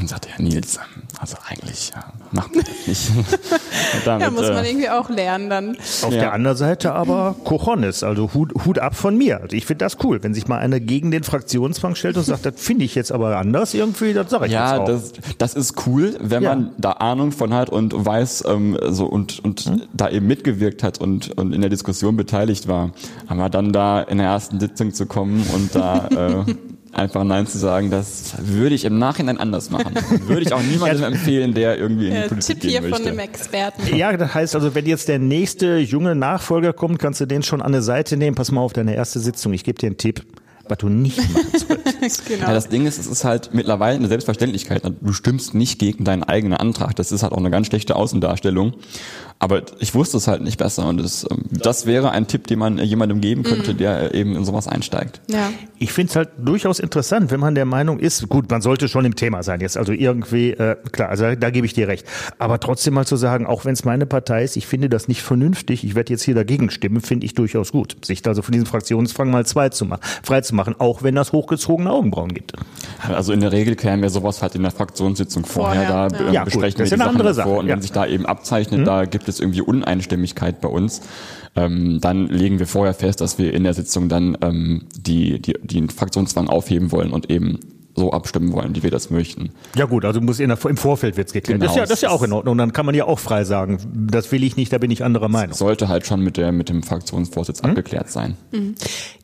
[0.00, 0.78] und sagte, Herr Nils,
[1.18, 3.10] also eigentlich ja, macht man das nicht.
[4.04, 5.76] Damit, Ja, muss man äh, irgendwie auch lernen dann.
[6.02, 6.20] Auf Ja.
[6.20, 9.40] der anderen Seite aber Cojones, also Hut, Hut ab von mir.
[9.40, 12.44] Also ich finde das cool, wenn sich mal einer gegen den Fraktionszwang stellt und sagt,
[12.46, 14.86] das finde ich jetzt aber anders irgendwie, das sage ich Ja, jetzt auch.
[14.86, 16.54] das, das ist cool, wenn Ja.
[16.54, 19.82] man da Ahnung von hat und weiß ähm, so und und Hm?
[19.94, 22.90] da eben mitgewirkt hat und und in der Diskussion beteiligt war,
[23.26, 26.08] aber dann da in der ersten Sitzung zu kommen und da
[26.46, 26.54] äh,
[26.96, 29.94] einfach Nein zu sagen, das würde ich im Nachhinein anders machen.
[30.26, 32.90] Würde ich auch niemandem empfehlen, der irgendwie in die Äh, Politik Tipp hier gehen von
[33.02, 33.08] möchte.
[33.10, 33.96] einem Experten.
[33.96, 37.60] Ja, das heißt also, wenn jetzt der nächste junge Nachfolger kommt, kannst du den schon
[37.62, 38.34] an eine Seite nehmen.
[38.34, 39.52] Pass mal auf deine erste Sitzung.
[39.52, 40.24] Ich gebe dir einen Tipp,
[40.68, 42.26] was du nicht machst.
[42.26, 42.42] genau.
[42.48, 44.82] Ja, das Ding ist, es ist halt mittlerweile eine Selbstverständlichkeit.
[45.00, 46.96] Du stimmst nicht gegen deinen eigenen Antrag.
[46.96, 48.74] Das ist halt auch eine ganz schlechte Außendarstellung.
[49.38, 52.58] Aber ich wusste es halt nicht besser und es, ähm, das wäre ein Tipp, den
[52.58, 55.20] man jemandem geben könnte, der eben in sowas einsteigt.
[55.28, 55.50] ja.
[55.78, 59.04] Ich finde es halt durchaus interessant, wenn man der Meinung ist, gut, man sollte schon
[59.04, 62.06] im Thema sein jetzt, also irgendwie, äh, klar, also da gebe ich dir recht.
[62.38, 65.20] Aber trotzdem mal zu sagen, auch wenn es meine Partei ist, ich finde das nicht
[65.20, 67.96] vernünftig, ich werde jetzt hier dagegen stimmen, finde ich durchaus gut.
[68.06, 71.32] Sich also von diesem Fraktionsfang mal zwei zu machen, frei zu machen, auch wenn das
[71.32, 72.54] hochgezogene Augenbrauen gibt.
[73.06, 75.86] Also in der Regel klären wir sowas halt in der Fraktionssitzung vorher.
[75.86, 76.26] Vorher, da ja.
[76.28, 77.34] ähm, Ja, gut, besprechen das wir ist die eine Sachen.
[77.34, 77.74] Sache, Und ja.
[77.74, 81.02] wenn sich da eben abzeichnet, da gibt es irgendwie Uneinstimmigkeit bei uns,
[81.54, 85.54] ähm, dann legen wir vorher fest, dass wir in der Sitzung dann ähm, die, die
[85.54, 87.60] den Fraktionszwang aufheben wollen und eben
[87.96, 89.50] so abstimmen wollen, wie wir das möchten.
[89.74, 91.60] Ja gut, also muss in der, im Vorfeld wird's geklärt.
[91.60, 92.52] Genau, das, ist ja, das ist ja es auch in Ordnung.
[92.52, 93.78] Und dann kann man ja auch frei sagen,
[94.08, 95.54] das will ich nicht, da bin ich anderer Meinung.
[95.54, 97.70] Sollte halt schon mit der mit dem Fraktionsvorsitz Hm?
[97.70, 98.36] abgeklärt sein.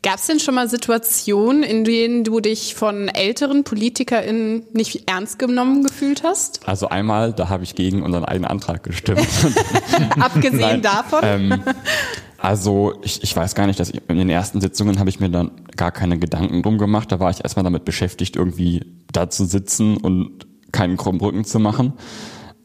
[0.01, 5.39] Gab es denn schon mal Situationen, in denen du dich von älteren PolitikerInnen nicht ernst
[5.39, 6.67] genommen gefühlt hast?
[6.67, 9.27] Also einmal, da habe ich gegen unseren eigenen Antrag gestimmt.
[10.19, 11.19] Abgesehen Nein, davon?
[11.23, 11.53] Ähm,
[12.43, 15.29] also ich, ich weiß gar nicht, dass ich, in den ersten Sitzungen habe ich mir
[15.29, 17.09] dann gar keine Gedanken drum gemacht.
[17.09, 21.59] Da war ich erstmal damit beschäftigt, irgendwie da zu sitzen und keinen krummen Rücken zu
[21.59, 21.93] machen.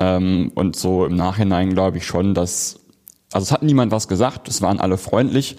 [0.01, 2.81] Ähm, und so im Nachhinein glaube ich schon, dass,
[3.33, 5.57] also es hat niemand was gesagt, es waren alle freundlich.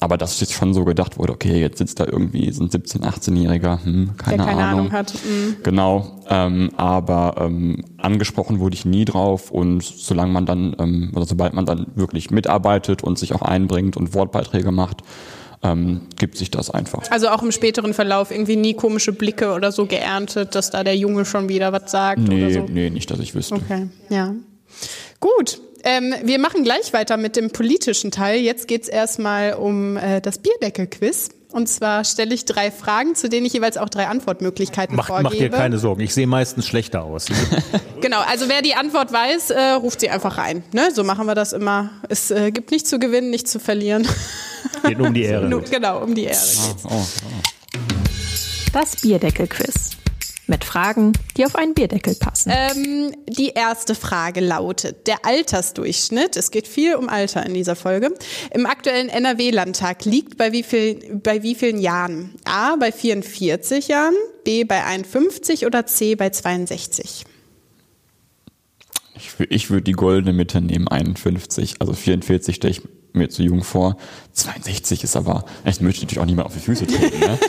[0.00, 3.02] Aber dass jetzt schon so gedacht wurde, okay, jetzt sitzt da irgendwie so ein 17-,
[3.02, 4.80] 18-Jähriger, hm, keine, Der keine Ahnung.
[4.80, 5.14] Ahnung hat.
[5.14, 5.56] Mhm.
[5.62, 11.26] Genau, ähm, aber ähm, angesprochen wurde ich nie drauf und solange man dann, ähm, oder
[11.26, 15.02] sobald man dann wirklich mitarbeitet und sich auch einbringt und Wortbeiträge macht,
[15.64, 17.02] ähm, gibt sich das einfach.
[17.10, 20.96] Also auch im späteren Verlauf irgendwie nie komische Blicke oder so geerntet, dass da der
[20.96, 22.66] Junge schon wieder was sagt Nee, oder so.
[22.68, 23.54] nee, nicht, dass ich wüsste.
[23.54, 24.34] Okay, ja.
[25.20, 25.60] Gut.
[25.84, 28.40] Ähm, wir machen gleich weiter mit dem politischen Teil.
[28.40, 31.30] Jetzt geht's erstmal um äh, das Bierdeckel-Quiz.
[31.52, 35.28] Und zwar stelle ich drei Fragen, zu denen ich jeweils auch drei Antwortmöglichkeiten Mach, vorgebe.
[35.28, 37.26] mach dir keine Sorgen, ich sehe meistens schlechter aus.
[38.00, 40.64] Genau, also wer die Antwort weiß, äh, ruft sie einfach rein.
[40.72, 40.90] Ne?
[40.92, 41.90] So machen wir das immer.
[42.08, 44.08] Es äh, gibt nichts zu gewinnen, nichts zu verlieren.
[44.84, 45.62] Geht um die Ehre.
[45.70, 46.74] Genau, um die Ehre geht's.
[46.84, 47.04] Oh,
[48.72, 50.01] Das Bierdeckel-Quiz.
[50.48, 52.52] Mit Fragen, die auf einen Bierdeckel passen.
[52.54, 58.12] Ähm, die erste Frage lautet, der Altersdurchschnitt, es geht viel um Alter in dieser Folge,
[58.50, 62.34] im aktuellen NRW-Landtag liegt bei wie, viel, bei wie vielen Jahren?
[62.44, 67.24] A, bei 44 Jahren, B, bei 51 oder C, bei 62?
[69.14, 71.76] Ich, ich würde die goldene Mitte nehmen, 51.
[71.78, 73.96] Also 44 stelle ich mir zu jung vor.
[74.32, 77.20] 62 ist aber, ich möchte natürlich auch niemand auf die Füße treten.
[77.20, 77.38] Ne?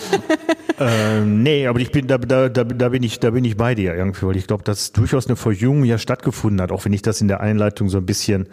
[0.80, 3.76] Ähm, nee, aber ich bin da, da, da, da bin ich da bin ich bei
[3.76, 7.04] dir irgendwie, weil ich glaube, dass durchaus eine Verjüngung ja stattgefunden hat, auch wenn ich
[7.04, 8.48] das in der Einleitung so ein bisschen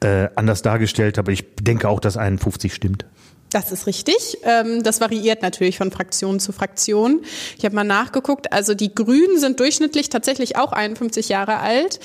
[0.00, 1.32] äh, anders dargestellt habe.
[1.32, 3.04] Ich denke auch, dass 51 stimmt.
[3.56, 4.36] Das ist richtig.
[4.42, 7.22] Ähm, das variiert natürlich von Fraktion zu Fraktion.
[7.56, 8.52] Ich habe mal nachgeguckt.
[8.52, 11.98] Also die Grünen sind durchschnittlich tatsächlich auch 51 Jahre alt.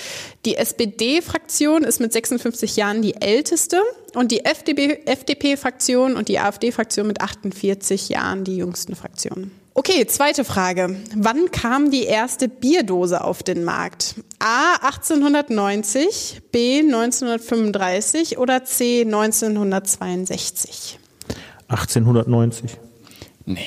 [0.45, 3.81] Die SPD-Fraktion ist mit 56 Jahren die älteste
[4.13, 9.51] und die FDP-Fraktion und die AfD-Fraktion mit 48 Jahren die jüngsten Fraktionen.
[9.73, 10.95] Okay, zweite Frage.
[11.17, 14.15] Wann kam die erste Bierdose auf den Markt?
[14.39, 21.00] A 1890, B 1935 oder C 1962?
[21.71, 22.77] 1890.
[23.45, 23.59] Nee.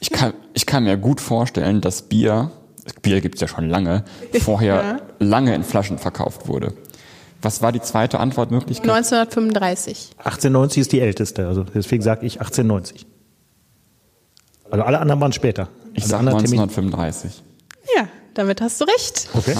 [0.00, 2.50] Ich kann, ich kann mir gut vorstellen, dass Bier,
[3.02, 4.04] Bier gibt's ja schon lange,
[4.42, 5.00] vorher Ja.
[5.18, 6.72] lange in Flaschen verkauft wurde.
[7.42, 8.88] Was war die zweite Antwortmöglichkeit?
[8.90, 10.10] 1935.
[10.18, 13.06] 1890 ist die älteste, also deswegen sage ich 1890.
[14.70, 15.68] Also alle anderen waren später.
[15.94, 17.42] Ich Also sag andere Termin- 1935.
[17.96, 18.08] Ja,
[18.40, 19.28] damit hast du recht.
[19.34, 19.54] Okay.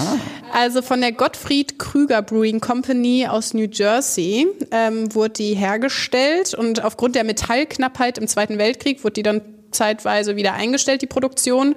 [0.53, 6.83] Also von der Gottfried Krüger Brewing Company aus New Jersey ähm, wurde die hergestellt und
[6.83, 9.41] aufgrund der Metallknappheit im Zweiten Weltkrieg wurde die dann
[9.71, 11.75] zeitweise wieder eingestellt, die Produktion,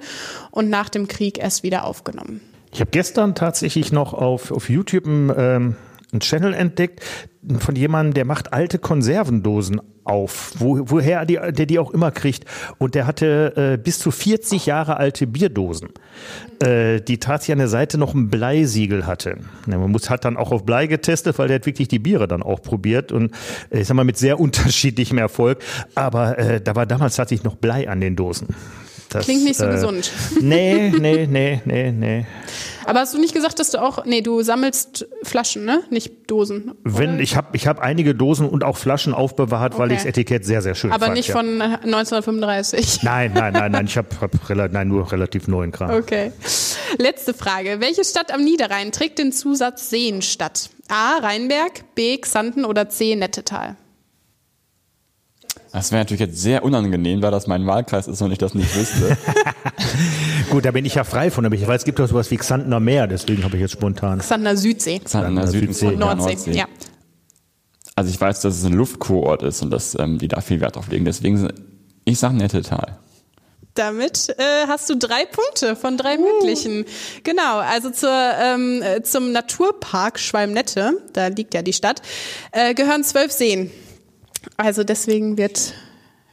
[0.51, 2.41] und nach dem Krieg erst wieder aufgenommen.
[2.73, 5.75] Ich habe gestern tatsächlich noch auf, auf YouTube einen, ähm,
[6.15, 7.01] einen Channel entdeckt
[7.59, 12.45] von jemandem, der macht alte Konservendosen auf, wo, woher die, der die auch immer kriegt.
[12.77, 15.89] Und der hatte äh, bis zu 40 Jahre alte Bierdosen,
[16.63, 19.37] äh, die tatsächlich an der Seite noch ein Bleisiegel hatte.
[19.67, 22.27] Ja, man muss, hat dann auch auf Blei getestet, weil der hat wirklich die Biere
[22.27, 23.31] dann auch probiert und
[23.71, 25.59] äh, ich sag mal mit sehr unterschiedlichem Erfolg.
[25.95, 28.47] Aber äh, da war damals tatsächlich noch Blei an den Dosen.
[29.15, 30.11] Das, Klingt nicht so äh, gesund.
[30.41, 32.25] Nee, nee, nee, nee, nee.
[32.85, 35.81] Aber hast du nicht gesagt, dass du auch, nee, du sammelst Flaschen, ne?
[35.89, 36.73] Nicht Dosen.
[36.83, 39.93] Wenn ich habe ich hab einige Dosen und auch Flaschen aufbewahrt, weil Okay.
[39.93, 41.17] ich das Etikett sehr sehr schön Aber fand.
[41.17, 41.35] nicht ja.
[41.35, 42.99] von äh, 1935.
[43.03, 44.31] Nein, nein, nein, nein, ich habe hab
[44.71, 45.89] nein, nur relativ neuen Kram.
[45.91, 46.31] Okay.
[46.97, 47.77] Letzte Frage.
[47.79, 50.69] Welche Stadt am Niederrhein trägt den Zusatz Seenstadt?
[50.87, 51.17] A.
[51.17, 52.17] Rheinberg, B.
[52.17, 53.15] Xanten oder C.
[53.15, 53.75] Nettetal?
[55.75, 58.73] Das wäre natürlich jetzt sehr unangenehm, da das mein Wahlkreis ist und ich das nicht
[58.77, 59.17] wüsste.
[60.49, 62.37] Gut, da bin ich ja frei von, aber ich weiß, es gibt doch sowas wie
[62.37, 64.19] Xantener Meer, deswegen habe ich jetzt spontan.
[64.19, 65.01] Xantener Südsee.
[65.05, 65.87] Süden Südsee.
[65.87, 66.51] Und Nordsee.
[66.53, 66.67] Ja.
[67.93, 70.77] Also ich weiß, dass es ein Luftkurort ist und dass ähm, die da viel Wert
[70.77, 71.03] drauf legen.
[71.03, 71.51] Deswegen,
[72.05, 72.97] ich sag Nettetal.
[73.73, 76.85] Damit äh, hast du drei Punkte von drei möglichen.
[77.25, 82.01] Genau, also zur, ähm, äh, zum Naturpark Schwalmnette, da liegt ja die Stadt,
[82.53, 83.71] äh, gehören zwölf Seen.
[84.57, 85.73] Also deswegen wird,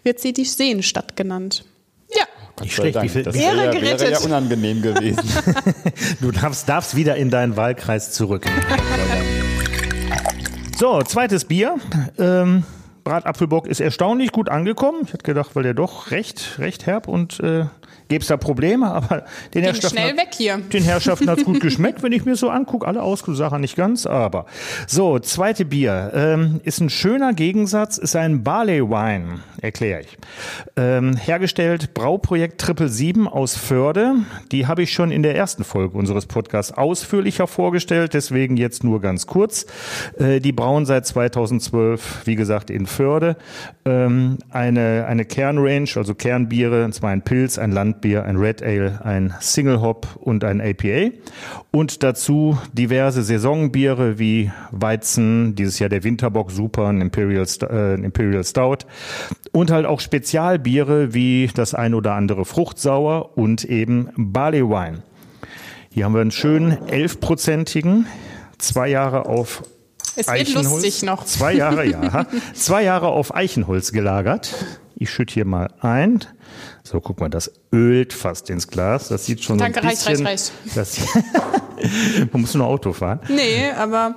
[0.03, 1.65] wird sie die Seenstadt genannt.
[2.15, 2.25] Ja,
[2.57, 3.05] Gott Nicht sei schlecht, Dank.
[3.05, 4.11] wie viel- das wäre, wäre gerettet.
[4.11, 5.23] ja unangenehm gewesen.
[6.21, 8.47] Du darfst, darfst wieder in deinen Wahlkreis zurück.
[10.79, 11.77] So, zweites Bier.
[12.19, 12.65] Ähm,
[13.05, 15.01] Bratapfelbock ist erstaunlich gut angekommen.
[15.05, 17.65] Ich hätte gedacht, weil der doch recht, recht herb und äh,
[18.09, 20.59] gäbe es da Probleme, aber den Herrschaften schnell hat- weg hier.
[20.59, 22.87] Den Herrschaften hat's gut geschmeckt, wenn ich mir so angucke.
[22.87, 24.47] Alle Aussachen nicht ganz, aber.
[24.87, 26.13] So, zweite Bier.
[26.15, 30.17] Ähm, ist ein schöner Gegensatz, ist ein Barley Wine, erkläre ich.
[30.77, 34.15] Ähm, hergestellt Brauprojekt Triple Sieben aus Förde.
[34.53, 39.01] Die habe ich schon in der ersten Folge unseres Podcasts ausführlicher vorgestellt, deswegen jetzt nur
[39.01, 39.67] ganz kurz.
[40.19, 43.37] Äh, die brauen seit 2012, wie gesagt, in Förde.
[43.85, 49.01] Ähm, eine, eine Kernrange, also Kernbiere, und zwar ein Pilz, ein Landbier ein Red Ale,
[49.05, 51.11] ein Single Hop und ein APA.
[51.71, 58.45] Und dazu diverse Saisonbiere wie Weizen, dieses Jahr der Winterbock Super, ein Imperial, äh, Imperial
[58.45, 58.87] Stout.
[59.53, 65.03] Und halt auch Spezialbiere wie das ein oder andere Fruchtsauer und eben Barley Wine.
[65.91, 68.07] Hier haben wir einen schönen elfprozentigen,
[68.59, 69.63] zwei Jahre auf
[70.17, 70.71] Es wird Eichenholz.
[70.71, 71.25] lustig noch.
[71.25, 72.27] Zwei Jahre, ja.
[72.55, 74.53] zwei Jahre auf Eichenholz gelagert.
[74.97, 76.21] Ich schütte hier mal ein.
[76.85, 79.09] So, guck mal, das ölt fast ins Glas.
[79.09, 80.27] Das sieht schon Danke, so ein reicht, bisschen...
[80.27, 80.99] reicht, Das,
[82.33, 83.21] man muss nur Auto fahren.
[83.29, 84.17] Nee, aber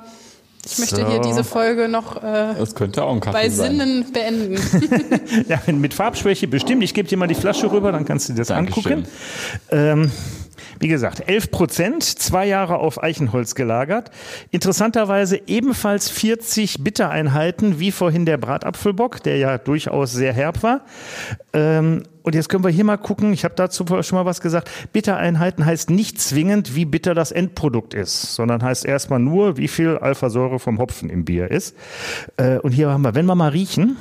[0.66, 1.08] ich möchte So.
[1.08, 3.78] hier diese Folge noch äh, Das könnte auch ein Kaffee bei sein.
[3.78, 4.60] Sinnen beenden.
[5.48, 6.84] Ja, mit Farbschwäche bestimmt.
[6.84, 8.92] Ich gebe dir mal die Flasche rüber, dann kannst du dir das Dankeschön.
[8.94, 9.08] angucken.
[9.70, 10.12] Ähm,
[10.86, 14.12] wie gesagt, 11 Prozent, zwei Jahre auf Eichenholz gelagert.
[14.52, 20.82] Interessanterweise ebenfalls 40 Bittereinheiten, wie vorhin der Bratapfelbock, der ja durchaus sehr herb war.
[21.54, 24.70] Ähm, und jetzt können wir hier mal gucken, ich habe dazu schon mal was gesagt.
[24.94, 29.98] Bittereinheiten heißt nicht zwingend, wie bitter das Endprodukt ist, sondern heißt erstmal nur, wie viel
[29.98, 31.76] Alphasäure vom Hopfen im Bier ist.
[32.38, 33.98] Äh, und hier haben wir, wenn wir mal riechen,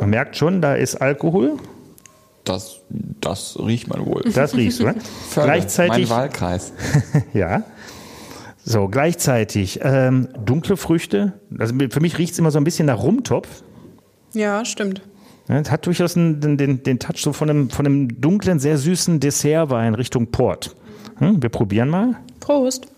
[0.00, 1.58] man merkt schon, da ist Alkohol.
[2.46, 2.80] Das,
[3.20, 4.22] das riecht man wohl.
[4.32, 4.84] Das riechst du.
[4.84, 4.94] Ne?
[5.30, 6.72] Förde, gleichzeitig, Mein Wahlkreis.
[7.34, 7.64] ja.
[8.64, 11.34] So, gleichzeitig ähm, dunkle Früchte.
[11.58, 13.48] Also für mich riecht es immer so ein bisschen nach Rumtopf.
[14.32, 15.02] ja, stimmt.
[15.48, 18.58] Ja, Es hat durchaus einen, den, den, den Touch so von einem, von einem dunklen,
[18.58, 20.74] sehr süßen Dessertwein Richtung Port.
[21.18, 22.16] Hm, wir probieren mal.
[22.40, 22.88] Prost.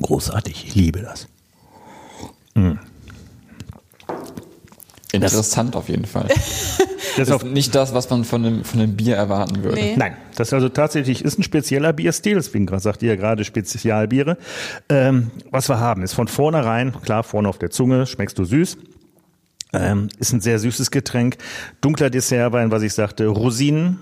[0.00, 1.28] Großartig, ich liebe das.
[5.12, 6.28] Interessant auf jeden Fall.
[7.16, 9.76] Das ist nicht das, was man von einem, von einem Bier erwarten würde.
[9.76, 9.94] Nee.
[9.96, 12.36] Nein, das also tatsächlich ist ein spezieller Bierstil.
[12.36, 14.38] Deswegen gerade sagt ihr ja gerade Spezialbiere.
[14.88, 18.78] Ähm, was wir haben, ist von vornherein, klar, vorne auf der Zunge, schmeckst du süß.
[19.74, 21.36] Ähm, ist ein sehr süßes Getränk.
[21.80, 23.98] Dunkler Dessertwein, was ich sagte, Rosinen,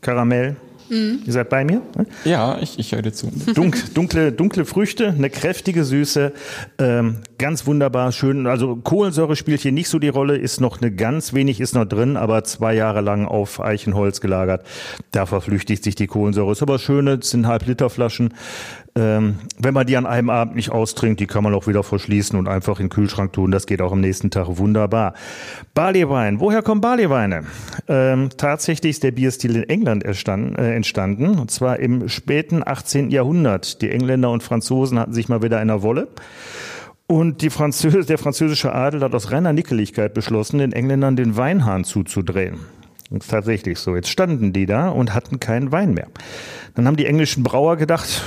[0.00, 0.56] Karamell.
[0.90, 1.82] Ihr seid bei mir?
[1.96, 2.06] ne?
[2.24, 3.30] Ja, ich, ich höre dir zu.
[3.54, 6.32] Dunk, dunkle, dunkle Früchte, eine kräftige Süße,
[6.78, 8.46] ähm, ganz wunderbar, schön.
[8.46, 11.84] Also Kohlensäure spielt hier nicht so die Rolle, ist noch eine ganz wenig ist noch
[11.84, 14.64] drin, aber zwei Jahre lang auf Eichenholz gelagert.
[15.10, 16.52] Da verflüchtigt sich die Kohlensäure.
[16.52, 18.34] Ist aber schöne, sind halb Liter Flaschen.
[18.98, 22.36] Ähm, wenn man die an einem Abend nicht austrinkt, die kann man auch wieder verschließen
[22.36, 23.52] und einfach in den Kühlschrank tun.
[23.52, 25.14] Das geht auch am nächsten Tag wunderbar.
[25.74, 26.40] Barleywein.
[26.40, 27.44] Woher kommen Barleyweine?
[27.86, 31.38] Ähm, tatsächlich ist der Bierstil in England äh, entstanden.
[31.38, 33.10] Und zwar im späten 18.
[33.10, 33.82] Jahrhundert.
[33.82, 36.08] Die Engländer und Franzosen hatten sich mal wieder in der Wolle.
[37.06, 41.84] Und die Französ der französische Adel hat aus reiner Nickeligkeit beschlossen, den Engländern den Weinhahn
[41.84, 42.58] zuzudrehen.
[43.10, 43.94] Das ist tatsächlich so.
[43.94, 46.08] Jetzt standen die da und hatten keinen Wein mehr.
[46.74, 48.22] Dann haben die englischen Brauer gedacht,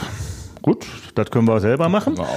[0.61, 2.17] gut, das können wir selber machen.
[2.17, 2.27] wir.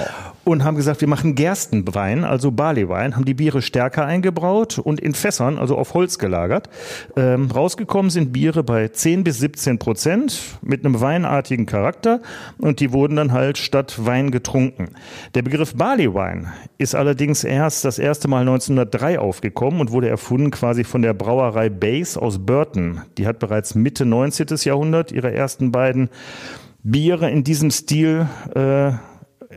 [0.43, 5.13] Und haben gesagt, wir machen Gerstenwein, also Barleywein, haben die Biere stärker eingebraut und in
[5.13, 6.69] Fässern, also auf Holz gelagert.
[7.15, 12.21] Ähm, rausgekommen sind Biere bei 10 bis 17 Prozent mit einem weinartigen Charakter
[12.57, 14.89] und die wurden dann halt statt Wein getrunken.
[15.33, 20.83] Der Begriff Barleywein ist allerdings erst das erste Mal 1903 aufgekommen und wurde erfunden quasi
[20.83, 23.01] von der Brauerei Base aus Burton.
[23.17, 24.47] Die hat bereits Mitte 19.
[24.63, 26.09] Jahrhundert ihre ersten beiden
[26.87, 28.91] Biere in diesem Stil äh,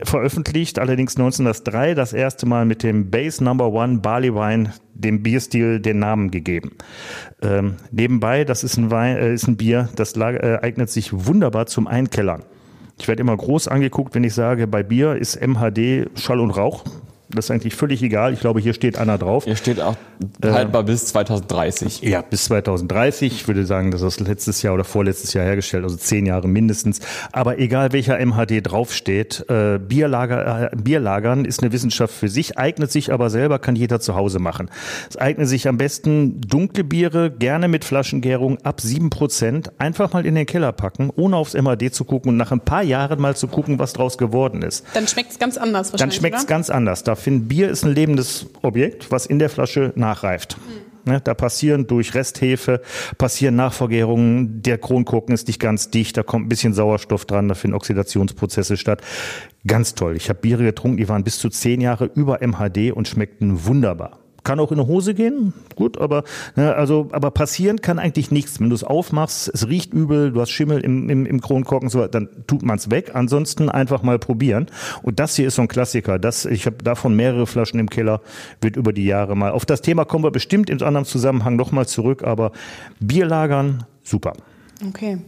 [0.03, 5.79] veröffentlicht, allerdings 1903 das erste Mal mit dem Base Number One Barley Wine dem Bierstil
[5.79, 6.71] den Namen gegeben.
[7.43, 11.67] Ähm, nebenbei, das ist ein, Wein, äh, ist ein Bier, das äh, eignet sich wunderbar
[11.67, 12.41] zum Einkellern.
[12.97, 16.83] Ich werde immer groß angeguckt, wenn ich sage, bei Bier ist MHD Schall und Rauch.
[17.31, 18.33] Das ist eigentlich völlig egal.
[18.33, 19.43] Ich glaube, hier steht einer drauf.
[19.45, 19.95] Hier steht auch
[20.43, 22.01] haltbar bis 2030.
[22.01, 23.31] Ja, bis 2030.
[23.33, 27.01] Ich würde sagen, das ist letztes Jahr oder vorletztes Jahr hergestellt, also zehn Jahre mindestens.
[27.31, 32.91] Aber egal welcher MHD draufsteht, äh, Bierlager, äh, Bierlagern ist eine Wissenschaft für sich, eignet
[32.91, 34.69] sich aber selber, kann jeder zu Hause machen.
[35.09, 40.25] Es eignet sich am besten dunkle Biere, gerne mit Flaschengärung ab sieben Prozent, einfach mal
[40.25, 43.35] in den Keller packen, ohne aufs MHD zu gucken und nach ein paar Jahren mal
[43.35, 44.83] zu gucken, was draus geworden ist.
[44.95, 46.17] Dann schmeckt es ganz anders Dann wahrscheinlich.
[46.17, 47.03] schmeckt es ganz anders.
[47.03, 50.57] Da finden Bier ist ein lebendes Objekt, was in der Flasche nachreift.
[51.05, 52.81] Ne, da passieren durch Resthefe,
[53.17, 57.55] passieren Nachvergärungen, der Kronkorken ist nicht ganz dicht, da kommt ein bisschen Sauerstoff dran, da
[57.55, 59.01] finden Oxidationsprozesse statt.
[59.65, 60.17] Ganz toll.
[60.17, 64.19] Ich habe Biere getrunken, die waren bis zu zehn Jahre über MHD und schmeckten wunderbar.
[64.43, 66.23] Kann auch in eine Hose gehen, gut, aber
[66.55, 68.59] ne, also aber passieren kann eigentlich nichts.
[68.59, 72.07] Wenn du es aufmachst, es riecht übel, du hast Schimmel im, im, im Kronkorken, so,
[72.07, 73.11] dann tut man es weg.
[73.13, 74.67] Ansonsten einfach mal probieren.
[75.03, 76.19] Und das hier ist so ein Klassiker.
[76.19, 78.21] Das, ich habe davon mehrere Flaschen im Keller,
[78.61, 79.51] wird über die Jahre mal.
[79.51, 82.51] Auf das Thema kommen wir bestimmt in anderem Zusammenhang nochmal zurück, aber
[82.99, 84.33] Bierlagern, super.
[84.87, 85.19] Okay.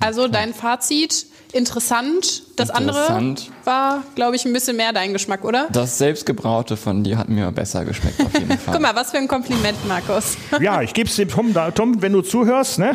[0.00, 2.42] Also dein Fazit, interessant.
[2.56, 3.10] Das Interessant.
[3.10, 5.66] andere war, glaube ich, ein bisschen mehr dein Geschmack, oder?
[5.72, 8.74] Das selbstgebraute von dir hat mir besser geschmeckt auf jeden Fall.
[8.74, 10.36] Guck mal, was für ein Kompliment, Markus.
[10.60, 12.94] Ja, ich gebe es dem Tom, da, Tom, wenn du zuhörst, ne?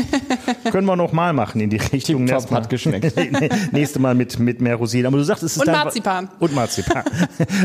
[0.70, 2.24] Können wir noch mal machen in die Richtung.
[2.24, 3.14] Mal- hat geschmeckt.
[3.72, 5.06] Nächste Mal mit, mit mehr Rosinen.
[5.06, 6.28] Aber du sagst, es ist Und dein Marzipan.
[6.40, 7.04] Und Marzipan.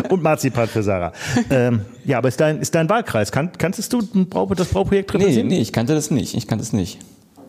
[0.10, 1.14] Und Marzipan für Sarah.
[1.50, 3.32] Ähm, ja, aber ist dein, ist dein Wahlkreis.
[3.32, 5.48] Kann, kannst du das Braupprojekt Nee, repräsentieren?
[5.48, 6.36] nee, ich kannte das nicht.
[6.36, 7.00] Ich kannte es nicht.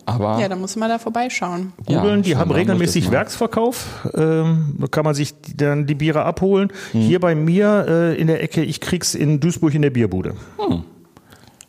[0.09, 1.73] Aber Ja, da muss man da vorbeischauen.
[1.87, 3.11] Googeln, die scheinbar haben regelmäßig.
[3.11, 4.09] Werksverkauf.
[4.14, 6.73] Ähm, da kann man sich die, dann die Biere abholen.
[6.92, 10.35] Hier bei mir äh, in der Ecke, ich krieg's in Duisburg in der Bierbude.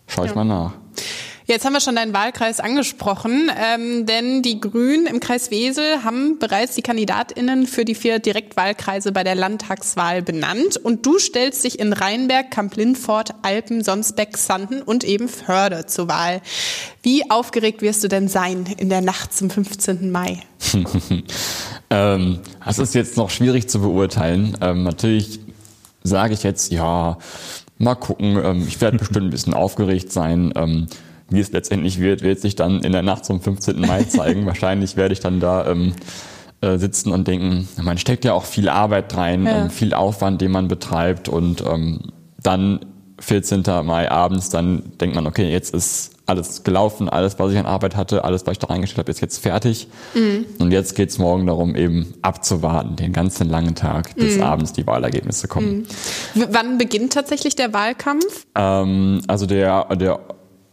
[0.08, 0.74] schau ich mal nach.
[1.50, 6.38] Jetzt haben wir schon deinen Wahlkreis angesprochen, ähm, denn die Grünen im Kreis Wesel haben
[6.38, 10.78] bereits die KandidatInnen für die vier Direktwahlkreise bei der Landtagswahl benannt.
[10.78, 16.42] Und du stellst dich in Rheinberg, Kamp-Lindfort, Alpen, Sonsbeck, Sanden und eben Förde zur Wahl.
[17.02, 20.12] Wie aufgeregt wirst du denn sein in der Nacht zum 15.
[20.12, 20.44] Mai?
[21.92, 24.56] Ähm, das ist jetzt noch schwierig zu beurteilen.
[24.62, 25.40] Ähm, natürlich
[26.04, 27.18] sage ich jetzt, ja,
[27.80, 28.40] mal gucken.
[28.44, 30.54] Ähm, ich werde bestimmt ein bisschen aufgeregt sein.
[30.56, 30.86] Ähm,
[31.30, 33.80] wie es letztendlich wird, wird sich dann in der Nacht zum 15.
[33.82, 34.46] Mai zeigen.
[34.46, 35.94] Wahrscheinlich werde ich dann da ähm,
[36.62, 39.64] äh, sitzen und denken, man steckt ja auch viel Arbeit rein, Ja.
[39.66, 42.00] ähm, viel Aufwand, den man betreibt und ähm,
[42.42, 42.80] dann
[43.20, 43.64] 14.
[43.84, 47.96] Mai abends, dann denkt man, okay, jetzt ist alles gelaufen, alles, was ich an Arbeit
[47.96, 49.88] hatte, alles, was ich da reingestellt habe, ist jetzt fertig.
[50.60, 55.48] Und jetzt geht's morgen darum, eben abzuwarten, den ganzen langen Tag, bis abends die Wahlergebnisse
[55.48, 55.86] kommen.
[56.36, 58.46] W wann beginnt tatsächlich der Wahlkampf?
[58.56, 60.20] Ähm, also der, der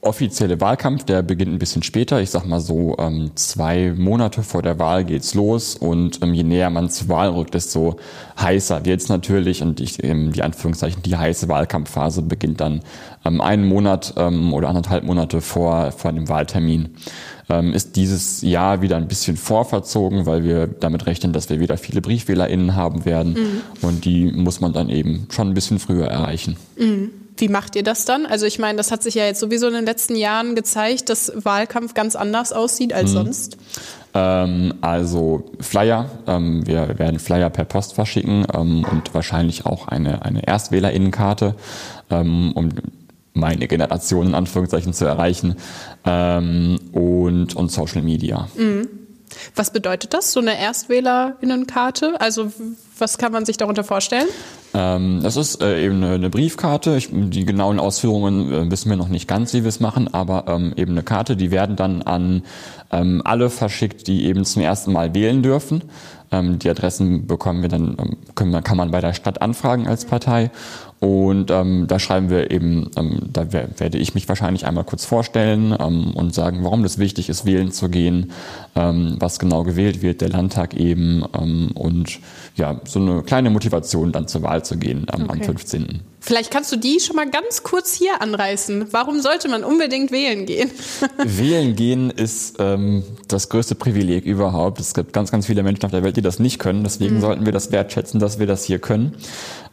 [0.06, 2.20] offizielle Wahlkampf, der beginnt ein bisschen später.
[2.20, 6.42] Ich sag mal so ähm, zwei Monate vor der Wahl geht's los und ähm, je
[6.42, 7.96] näher man zur Wahl rückt, desto
[8.40, 12.80] heißer wird's natürlich und ich, ähm, die Anführungszeichen die heiße Wahlkampfphase beginnt dann
[13.24, 16.96] ähm, einen Monat ähm, oder anderthalb Monate vor vor dem Wahltermin.
[17.48, 21.76] Ähm, ist dieses Jahr wieder ein bisschen vorverzogen, weil wir damit rechnen, dass wir wieder
[21.76, 26.56] viele BriefwählerInnen haben werden und die muss man dann eben schon ein bisschen früher erreichen.
[27.38, 28.25] Wie macht ihr das dann?
[28.27, 31.33] Also ich meine, das hat sich ja jetzt sowieso in den letzten Jahren gezeigt, dass
[31.35, 33.59] Wahlkampf ganz anders aussieht als sonst.
[34.14, 40.22] Ähm, also Flyer, ähm, wir werden Flyer per Post verschicken ähm, und wahrscheinlich auch eine,
[40.22, 41.55] eine ErstwählerInnenkarte,
[42.09, 42.70] um
[43.35, 45.57] meine Generation in Anführungszeichen zu erreichen
[46.05, 48.49] und, und Social Media.
[49.57, 52.20] Was bedeutet das, so eine ErstwählerInnenkarte?
[52.20, 52.53] Also
[52.98, 54.26] was kann man sich darunter vorstellen?
[54.74, 56.96] Ähm, das ist äh, eben eine, Briefkarte.
[56.96, 60.44] Ich, die genauen Ausführungen äh, wissen wir noch nicht ganz, wie wir es machen, aber
[60.48, 61.37] ähm, eben eine Karte.
[61.37, 62.42] Die werden dann an
[62.90, 65.82] ähm, alle verschickt, die eben zum ersten Mal wählen dürfen.
[66.32, 70.04] Ähm, die Adressen bekommen wir dann, ähm, können, kann man bei der Stadt anfragen als
[70.04, 70.50] Partei.
[70.98, 75.04] Und ähm, da schreiben wir eben, ähm, da wer- werde ich mich wahrscheinlich einmal kurz
[75.04, 78.32] vorstellen ähm, und sagen, warum das wichtig ist, wählen zu gehen,
[78.74, 82.18] ähm, was genau gewählt wird, der Landtag eben ähm, und
[82.56, 85.44] ja, so eine kleine Motivation dann zur Wahl zu gehen ähm, am Okay.
[85.44, 86.00] 15.
[86.26, 88.86] Vielleicht kannst du die schon mal ganz kurz hier anreißen.
[88.90, 90.72] Warum sollte man unbedingt wählen gehen?
[91.24, 94.80] Wählen gehen ist ähm, das größte Privileg überhaupt.
[94.80, 96.82] Es gibt ganz, ganz viele Menschen auf der Welt, die das nicht können.
[96.82, 99.14] Deswegen sollten wir das wertschätzen, dass wir das hier können.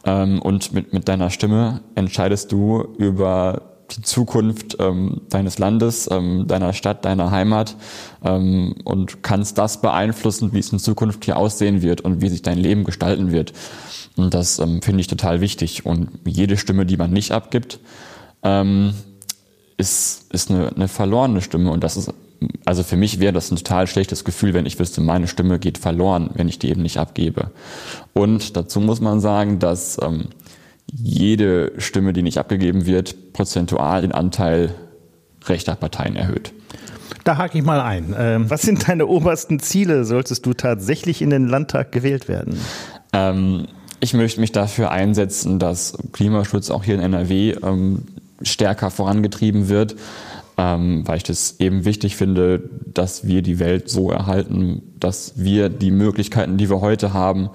[0.04, 6.46] Ähm, und mit, mit deiner Stimme entscheidest du über die Zukunft ähm, deines Landes, ähm,
[6.46, 7.76] deiner Stadt, deiner Heimat
[8.24, 12.42] ähm, und kannst das beeinflussen, wie es in Zukunft hier aussehen wird und wie sich
[12.42, 13.52] dein Leben gestalten wird.
[14.16, 15.84] Und das ähm, finde ich total wichtig.
[15.86, 17.80] Und jede Stimme, die man nicht abgibt,
[18.42, 18.94] ähm,
[19.76, 22.12] ist, ist eine, eine verlorene Stimme und das ist,
[22.64, 25.78] also für mich wäre das ein total schlechtes Gefühl, wenn ich wüsste, meine Stimme geht
[25.78, 27.50] verloren, wenn ich die eben nicht abgebe.
[28.12, 30.28] Und dazu muss man sagen, dass ähm,
[30.92, 34.74] jede Stimme, die nicht abgegeben wird, prozentual den Anteil
[35.46, 36.52] rechter Parteien erhöht.
[37.24, 38.14] Da hake ich mal ein.
[38.16, 42.58] Ähm, was sind deine obersten Ziele, solltest du tatsächlich in den Landtag gewählt werden?
[43.12, 43.66] Ähm,
[44.04, 48.02] ich möchte mich dafür einsetzen, dass Klimaschutz auch hier in NRW ähm,
[48.42, 49.96] stärker vorangetrieben wird,
[50.58, 55.70] ähm, weil ich das eben wichtig finde, dass wir die Welt so erhalten, dass wir
[55.70, 57.48] die Möglichkeiten, die wir heute haben,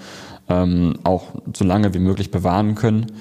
[0.49, 3.11] ähm, auch so lange wie möglich bewahren können.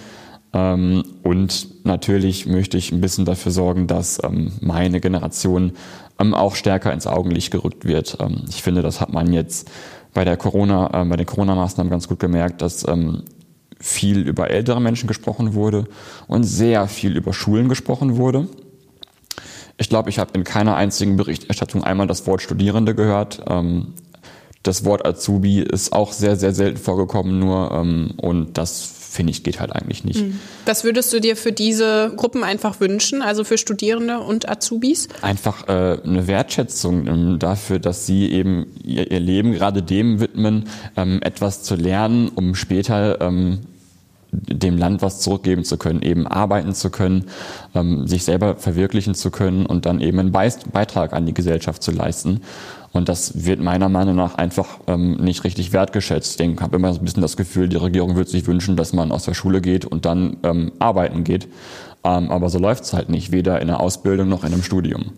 [0.54, 5.72] Ähm, und natürlich möchte ich ein bisschen dafür sorgen, dass ähm, meine Generation
[6.18, 8.16] ähm, auch stärker ins Augenlicht gerückt wird.
[8.20, 9.70] Ähm, ich finde, das hat man jetzt
[10.18, 13.22] bei der Corona, äh, bei den Corona-Maßnahmen ganz gut gemerkt, dass ähm,
[13.78, 15.84] viel über ältere Menschen gesprochen wurde
[16.26, 18.48] und sehr viel über Schulen gesprochen wurde.
[19.76, 23.44] Ich glaube, ich habe in keiner einzigen Berichterstattung einmal das Wort Studierende gehört.
[23.48, 23.94] Ähm,
[24.64, 27.70] das Wort Azubi ist auch sehr, sehr selten vorgekommen nur.
[27.70, 30.20] Ähm, und das finde ich, geht halt eigentlich nicht.
[30.20, 30.38] Mhm.
[30.66, 35.08] Was würdest du dir für diese Gruppen einfach wünschen, also für Studierende und Azubis?
[35.22, 40.64] Einfach äh, eine Wertschätzung ähm, dafür, dass sie eben ihr, ihr Leben gerade dem widmen,
[40.96, 43.60] ähm, etwas zu lernen, um später ähm,
[44.30, 47.24] dem Land was zurückgeben zu können, eben arbeiten zu können,
[47.74, 51.92] ähm, sich selber verwirklichen zu können und dann eben einen Beitrag an die Gesellschaft zu
[51.92, 52.42] leisten.
[52.92, 56.40] Und das wird meiner Meinung nach einfach ähm, nicht richtig wertgeschätzt.
[56.40, 59.12] Ich habe immer so ein bisschen das Gefühl, die Regierung würde sich wünschen, dass man
[59.12, 61.48] aus der Schule geht und dann ähm, arbeiten geht.
[62.04, 65.12] Ähm, aber so läuft es halt nicht, weder in der Ausbildung noch in einem Studium.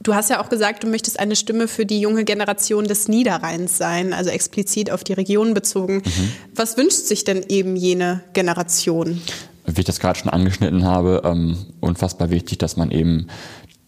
[0.00, 3.78] Du hast ja auch gesagt, du möchtest eine Stimme für die junge Generation des Niederrheins
[3.78, 5.96] sein, also explizit auf die Region bezogen.
[5.96, 6.32] Mhm.
[6.54, 9.20] Was wünscht sich denn eben jene Generation?
[9.66, 13.26] Wie ich das gerade schon angeschnitten habe, ähm, unfassbar wichtig, dass man eben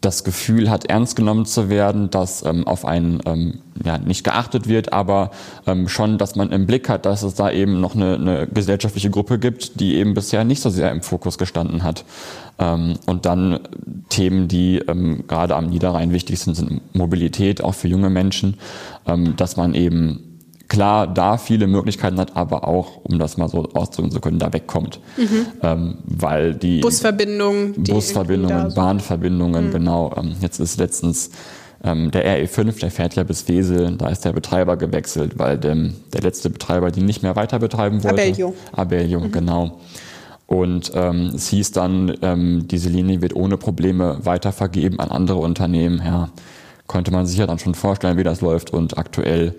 [0.01, 4.67] das Gefühl hat, ernst genommen zu werden, dass ähm, auf einen ähm, ja, nicht geachtet
[4.67, 5.31] wird, aber
[5.67, 9.11] ähm, schon, dass man im Blick hat, dass es da eben noch eine, eine gesellschaftliche
[9.11, 12.05] Gruppe gibt, die eben bisher nicht so sehr im Fokus gestanden hat.
[12.59, 13.61] Ähm, und dann
[14.09, 18.57] Themen, die ähm, gerade am Niederrhein wichtig sind, sind Mobilität, auch für junge Menschen,
[19.07, 20.30] ähm, dass man eben
[20.71, 24.51] klar da viele Möglichkeiten hat, aber auch, um das mal so ausdrücken zu können, da
[24.53, 25.01] wegkommt.
[25.19, 25.47] Mhm.
[25.63, 29.71] Ähm, weil die Busverbindungen, Busverbindungen, Bahnverbindungen, mhm.
[29.73, 30.15] genau.
[30.17, 31.33] Ähm, jetzt ist letztens
[31.83, 35.95] ähm, der RE5, der fährt ja bis Wesel, da ist der Betreiber gewechselt, weil dem,
[36.13, 38.23] der letzte Betreiber die nicht mehr weiter betreiben wollte.
[38.23, 38.55] Abellio.
[38.73, 39.33] Abellio, mhm.
[39.33, 39.81] genau.
[40.47, 46.01] Und ähm, es hieß dann, ähm, diese Linie wird ohne Probleme weitervergeben an andere Unternehmen.
[46.05, 46.31] Ja,
[46.87, 48.73] konnte man sich ja dann schon vorstellen, wie das läuft.
[48.73, 49.55] Und aktuell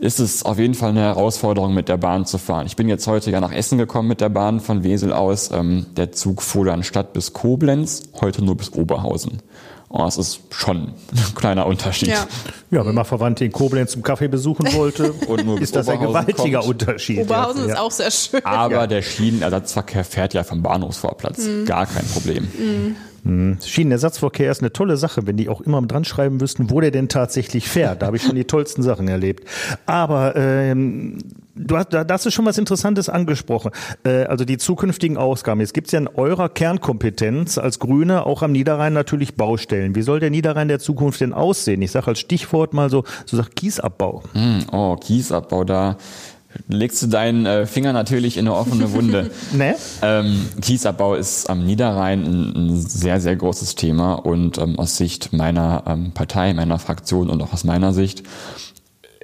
[0.00, 2.66] ist es auf jeden Fall eine Herausforderung, mit der Bahn zu fahren.
[2.66, 5.50] Ich bin jetzt heute ja nach Essen gekommen mit der Bahn von Wesel aus.
[5.50, 9.42] Ähm, der Zug fuhr dann statt bis Koblenz, heute nur bis Oberhausen.
[9.90, 10.94] Oh, das ist schon ein
[11.34, 12.08] kleiner Unterschied.
[12.08, 12.26] Ja.
[12.70, 15.14] ja, wenn man Verwandte in Koblenz zum Kaffee besuchen wollte,
[15.60, 16.82] ist das ein gewaltiger kommt.
[16.82, 17.20] Unterschied.
[17.20, 17.74] Oberhausen ja.
[17.74, 18.44] ist auch sehr schön.
[18.44, 18.86] Aber ja.
[18.86, 21.38] der Schienenersatzverkehr fährt ja vom Bahnhofsvorplatz.
[21.38, 21.64] Mhm.
[21.64, 22.44] Gar kein Problem.
[22.44, 22.96] Mhm.
[23.28, 23.58] Mhm.
[23.64, 27.08] Schienenersatzverkehr ist eine tolle Sache, wenn die auch immer dran schreiben wüssten, wo der denn
[27.08, 28.02] tatsächlich fährt.
[28.02, 29.44] Da habe ich schon die tollsten Sachen erlebt.
[29.86, 31.18] Aber ähm,
[31.54, 33.70] du hast, da hast du schon was Interessantes angesprochen.
[34.04, 35.60] Äh, also die zukünftigen Ausgaben.
[35.60, 39.94] Jetzt gibt es ja in eurer Kernkompetenz als Grüne auch am Niederrhein natürlich Baustellen.
[39.94, 41.82] Wie soll der Niederrhein der Zukunft denn aussehen?
[41.82, 44.22] Ich sage als Stichwort mal so, so sagt Kiesabbau.
[44.32, 45.96] Mm, oh, Kiesabbau, da
[46.66, 49.30] legst du deinen äh, Finger natürlich in eine offene Wunde.
[49.52, 49.76] ne?
[50.02, 55.32] Ähm, Kiesabbau ist am Niederrhein ein, ein, sehr, sehr großes Thema und ähm, aus Sicht
[55.32, 58.22] meiner ähm, Partei, meiner Fraktion und auch aus meiner Sicht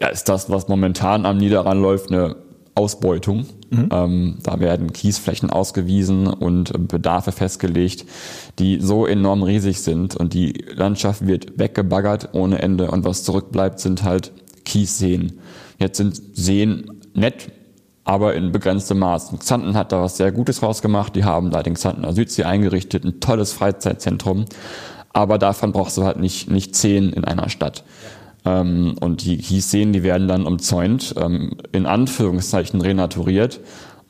[0.00, 2.36] ja, ist das, was momentan am Niederrhein läuft, eine
[2.74, 3.46] Ausbeutung.
[3.70, 3.88] Mhm.
[3.92, 8.04] Ähm, da werden Kiesflächen ausgewiesen und Bedarfe festgelegt,
[8.58, 13.80] die so enorm riesig sind und die Landschaft wird weggebaggert ohne Ende und was zurückbleibt,
[13.80, 14.32] sind halt
[14.64, 15.38] Kiesseen.
[15.78, 17.50] Jetzt sind Seen nett,
[18.04, 19.32] aber in begrenztem Maß.
[19.38, 21.16] Xanten hat da was sehr Gutes rausgemacht.
[21.16, 24.44] Die haben da den Xantener Südsee eingerichtet, ein tolles Freizeitzentrum.
[25.12, 27.84] Aber davon brauchst du halt nicht, nicht zehn in einer Stadt.
[28.44, 33.60] Ähm, und die Kiesseen, die werden dann umzäunt, ähm, in Anführungszeichen renaturiert.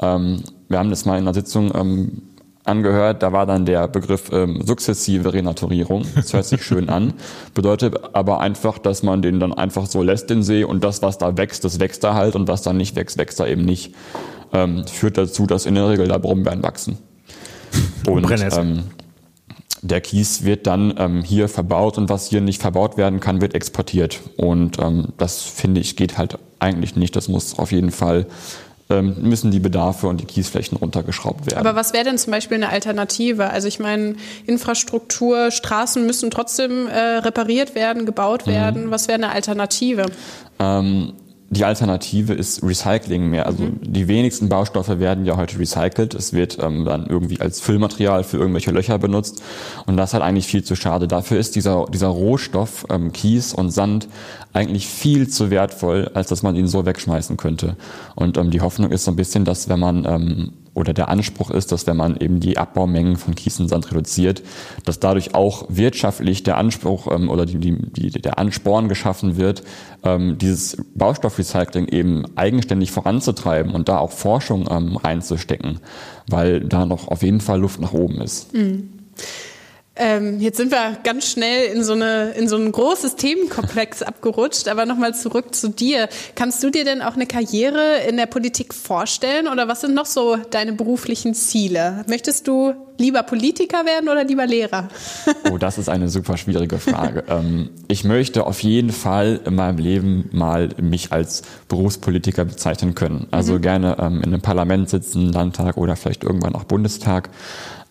[0.01, 2.23] Ähm, wir haben das mal in einer Sitzung ähm,
[2.65, 3.23] angehört.
[3.23, 6.05] Da war dann der Begriff ähm, sukzessive Renaturierung.
[6.15, 7.15] Das hört sich schön an.
[7.55, 11.19] Bedeutet aber einfach, dass man den dann einfach so lässt, den See, und das, was
[11.19, 13.95] da wächst, das wächst da halt und was da nicht wächst, wächst da eben nicht.
[14.53, 16.99] Ähm, führt dazu, dass in der Regel da Brombeeren wachsen.
[18.07, 18.85] Und ähm,
[19.85, 23.55] der Kies wird dann ähm, hier verbaut und was hier nicht verbaut werden kann, wird
[23.55, 24.21] exportiert.
[24.37, 27.15] Und ähm, das finde ich geht halt eigentlich nicht.
[27.17, 28.27] Das muss auf jeden Fall
[28.89, 31.67] müssen die Bedarfe und die Kiesflächen runtergeschraubt werden.
[31.67, 33.49] Aber was wäre denn zum Beispiel eine Alternative?
[33.49, 34.17] Also ich meine,
[34.47, 38.87] Infrastruktur, Straßen müssen trotzdem äh, repariert werden, gebaut werden.
[38.87, 38.91] Mhm.
[38.91, 40.05] Was wäre eine Alternative?
[40.59, 41.15] Ähm,
[41.51, 43.47] die Alternative ist Recycling mehr.
[43.47, 43.79] Also mhm.
[43.83, 46.15] die wenigsten Baustoffe werden ja heute recycelt.
[46.15, 49.43] Es wird ähm, dann irgendwie als Füllmaterial für irgendwelche Löcher benutzt.
[49.87, 51.07] Und das ist halt eigentlich viel zu schade.
[51.07, 54.09] Dafür ist dieser, dieser Rohstoff ähm, Kies und Sand
[54.53, 57.77] eigentlich viel zu wertvoll, als dass man ihn so wegschmeißen könnte.
[58.15, 61.51] Und ähm, die Hoffnung ist so ein bisschen, dass wenn man ähm, oder der Anspruch
[61.51, 64.43] ist, dass wenn man eben die Abbaumengen von Kies und Sand reduziert,
[64.85, 69.63] dass dadurch auch wirtschaftlich der Anspruch ähm, oder die, die, der Ansporn geschaffen wird,
[70.03, 70.77] ähm, dieses
[71.35, 75.81] Baustoffrecycling eben eigenständig voranzutreiben und da auch Forschung ähm, reinzustecken,
[76.29, 78.55] weil da noch auf jeden Fall Luft nach oben ist.
[78.55, 78.91] Mhm.
[79.97, 84.67] Ähm, jetzt sind wir ganz schnell in so, eine, in so ein großes Themenkomplex abgerutscht,
[84.67, 86.09] aber nochmal zurück zu dir.
[86.35, 90.07] Kannst du dir denn auch eine Karriere in der Politik vorstellen oder was sind noch
[90.07, 92.05] so deine beruflichen Ziele?
[92.09, 94.89] Möchtest du lieber Politiker werden oder lieber Lehrer?
[95.53, 97.23] oh, das ist eine super schwierige Frage.
[97.29, 103.29] ähm, ich möchte auf jeden Fall in meinem Leben mal mich als Berufspolitiker bezeichnen können.
[103.31, 103.61] Also mhm.
[103.61, 107.31] gerne ähm, in einem Parlament sitzen, Landtag oder vielleicht irgendwann auch Bundestag.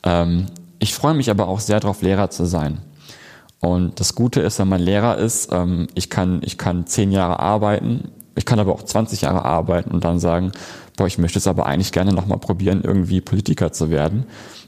[0.03, 0.47] Ähm,
[0.83, 2.79] ich freue mich aber auch sehr darauf, Lehrer zu sein.
[3.61, 7.39] Und das Gute ist, wenn man Lehrer ist, ähm, ich, kann, ich kann zehn Jahre
[7.39, 10.51] arbeiten, ich kann aber auch 20 Jahre arbeiten und dann sagen,
[10.97, 14.25] boah, ich möchte es aber eigentlich gerne nochmal probieren, irgendwie Politiker zu werden.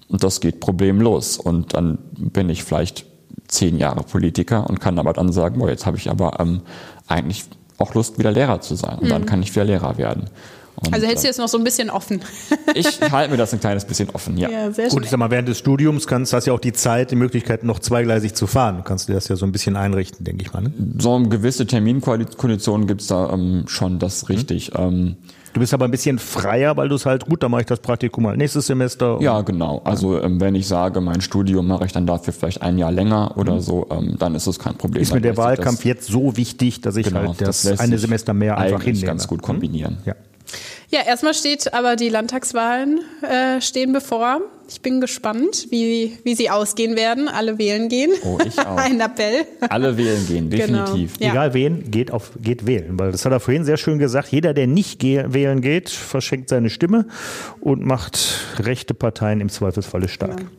[0.07, 1.37] Und das geht problemlos.
[1.37, 3.05] Und dann bin ich vielleicht
[3.49, 6.61] zehn Jahre Politiker und kann aber dann sagen, boah, jetzt habe ich aber ähm,
[7.07, 7.43] eigentlich
[7.77, 8.99] auch Lust, wieder Lehrer zu sein.
[8.99, 9.09] Und mhm.
[9.09, 10.29] dann kann ich wieder Lehrer werden.
[10.75, 12.21] Und also hältst du jetzt noch so ein bisschen offen?
[12.75, 14.49] ich halte mir das ein kleines bisschen offen, ja.
[14.49, 16.73] ja sehr Gut, ich sag mal, während des Studiums kannst, hast du ja auch die
[16.73, 18.83] Zeit, die Möglichkeit, noch zweigleisig zu fahren.
[18.83, 20.61] Kannst du das ja so ein bisschen einrichten, denke ich mal.
[20.61, 20.73] Ne?
[20.97, 24.73] So gewisse Terminkonditionen gibt's da ähm, schon, das ist richtig.
[24.73, 24.79] Mhm.
[24.79, 25.17] Ähm,
[25.55, 27.79] Du bist aber ein bisschen freier, weil du es halt, gut, dann mache ich das
[27.79, 29.19] Praktikum mal nächstes Semester.
[29.21, 29.81] Ja, genau.
[29.85, 33.37] Also ähm, wenn ich sage, mein Studium mache ich dann dafür vielleicht ein Jahr länger
[33.37, 33.59] oder mhm.
[33.61, 35.01] so, ähm, dann ist es kein Problem.
[35.01, 38.33] Ist mir der Wahlkampf jetzt so wichtig, dass ich genau, halt das, das eine Semester
[38.33, 39.05] mehr einfach hinnehme.
[39.05, 39.99] ganz gut kombinieren.
[40.03, 40.15] Ja.
[40.95, 44.39] Ja, erstmal steht aber die Landtagswahlen äh, stehen bevor.
[44.67, 47.27] Ich bin gespannt, wie, wie sie ausgehen werden.
[47.27, 48.11] Alle wählen gehen.
[48.23, 48.77] Oh, ich auch.
[48.77, 49.45] Ein Appell.
[49.69, 50.85] Alle wählen gehen, genau.
[50.85, 51.13] definitiv.
[51.19, 51.25] Genau.
[51.25, 51.31] Ja.
[51.31, 52.97] Egal wen, geht, auf, geht wählen.
[52.97, 54.29] Weil das hat er vorhin sehr schön gesagt.
[54.29, 57.05] Jeder, der nicht wählen geht, verschenkt seine Stimme
[57.59, 58.19] und macht
[58.59, 60.37] rechte Parteien im Zweifelsfalle stark.
[60.37, 60.49] Genau.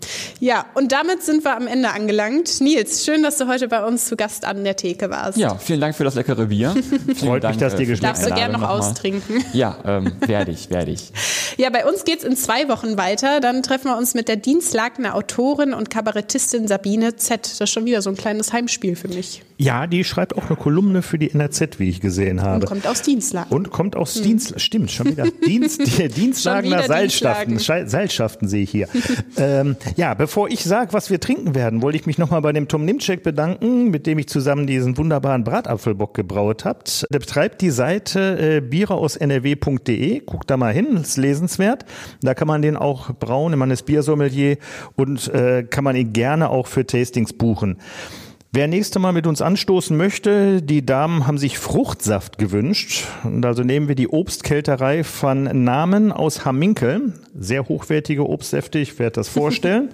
[0.41, 2.61] Ja, und damit sind wir am Ende angelangt.
[2.61, 5.39] Nils, schön, dass du heute bei uns zu Gast an der Theke warst.
[5.39, 6.75] Ja, vielen Dank für das leckere Bier.
[7.17, 8.23] Freut Dank, mich, dass dir geschmeckt hat.
[8.23, 9.45] Darfst du gerne noch austrinken.
[9.53, 11.11] Ja, ähm, werde ich, werde ich.
[11.57, 13.41] Ja, bei uns geht es in zwei Wochen weiter.
[13.41, 17.45] Dann treffen wir uns mit der Dienstlagener Autorin und Kabarettistin Sabine Z.
[17.45, 19.43] Das ist schon wieder so ein kleines Heimspiel für mich.
[19.59, 22.61] Ja, die schreibt auch eine Kolumne für die NRZ, wie ich gesehen habe.
[22.61, 23.55] Und kommt aus Dienstlagen.
[23.55, 24.23] Und kommt aus hm.
[24.23, 24.61] Dienstlagen.
[24.61, 25.25] Stimmt, schon wieder.
[25.47, 25.81] Dienst,
[26.17, 27.59] Dienstlagener Seilschaften.
[27.59, 28.89] Seilschaften sehe ich hier.
[29.39, 32.69] ähm, ja, bevor ich sage, was wir trinken werden, wollte ich mich nochmal bei dem
[32.69, 37.07] Tom Nimczek bedanken, mit dem ich zusammen diesen wunderbaren Bratapfelbock gebraut habt.
[37.11, 40.21] Der betreibt die Seite äh, biererausnrw.de.
[40.21, 41.87] Guckt da mal hin, ist lesenswert.
[42.21, 44.59] Da kann man den auch brauen, man ist Biersommelier
[44.95, 47.79] und äh, kann man ihn gerne auch für Tastings buchen.
[48.53, 53.05] Wer nächste Mal mit uns anstoßen möchte, die Damen haben sich Fruchtsaft gewünscht.
[53.23, 57.13] Und also nehmen wir die Obstkälterei von Namen aus Hamminkel.
[57.39, 59.91] Sehr hochwertige Obstsäfte, ich werde das vorstellen.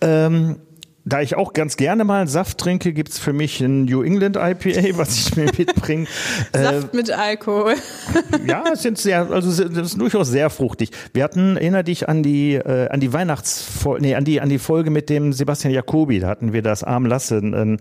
[0.00, 0.56] ähm,
[1.04, 4.96] da ich auch ganz gerne mal Saft trinke, gibt's für mich ein New England IPA,
[4.98, 6.06] was ich mir mitbringe.
[6.52, 7.74] Saft äh, mit Alkohol.
[8.46, 10.90] ja, es sind sehr, also das ist durchaus sehr fruchtig.
[11.12, 14.58] Wir hatten, erinnere dich an die, äh, an die Weihnachtsfolge, nee, an die, an die
[14.58, 16.20] Folge mit dem Sebastian Jacobi.
[16.20, 17.78] Da hatten wir das Arm Lasse, ein,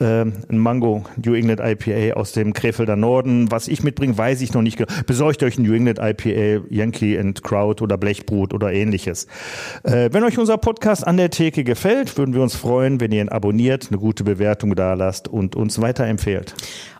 [0.00, 3.50] äh, ein Mango New England IPA aus dem Krefelder Norden.
[3.50, 4.90] Was ich mitbringe, weiß ich noch nicht genau.
[5.06, 9.26] Besorgt euch ein New England IPA, Yankee and Crowd oder Blechbrut oder ähnliches.
[9.82, 13.20] Äh, wenn euch unser Podcast an der Theke gefällt, würden wir uns freuen, wenn ihr
[13.20, 16.54] ihn abonniert, eine gute Bewertung da lasst und uns weiterempfehlt.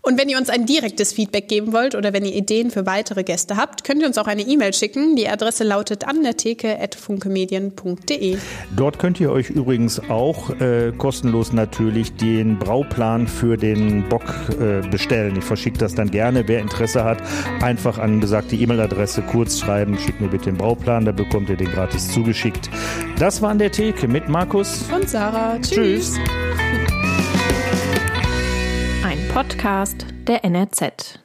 [0.04, 3.24] Und wenn ihr uns ein direktes Feedback geben wollt oder wenn ihr Ideen für weitere
[3.24, 5.16] Gäste habt, könnt ihr uns auch eine E-Mail schicken.
[5.16, 8.36] Die Adresse lautet annertheke.funkemedien.de.
[8.76, 14.24] Dort könnt ihr euch übrigens auch äh, kostenlos natürlich den Brauplan für den Bock
[14.60, 15.36] äh, bestellen.
[15.38, 16.46] Ich verschicke das dann gerne.
[16.48, 17.22] Wer Interesse hat,
[17.62, 21.70] einfach an besagte E-Mail-Adresse kurz schreiben, schickt mir bitte den Brauplan, da bekommt ihr den
[21.70, 22.68] gratis zugeschickt.
[23.18, 25.58] Das war an der Theke mit Markus und Sarah.
[25.60, 26.16] Tschüss.
[26.16, 26.93] Tschüss.
[29.34, 31.23] Podcast der NRZ.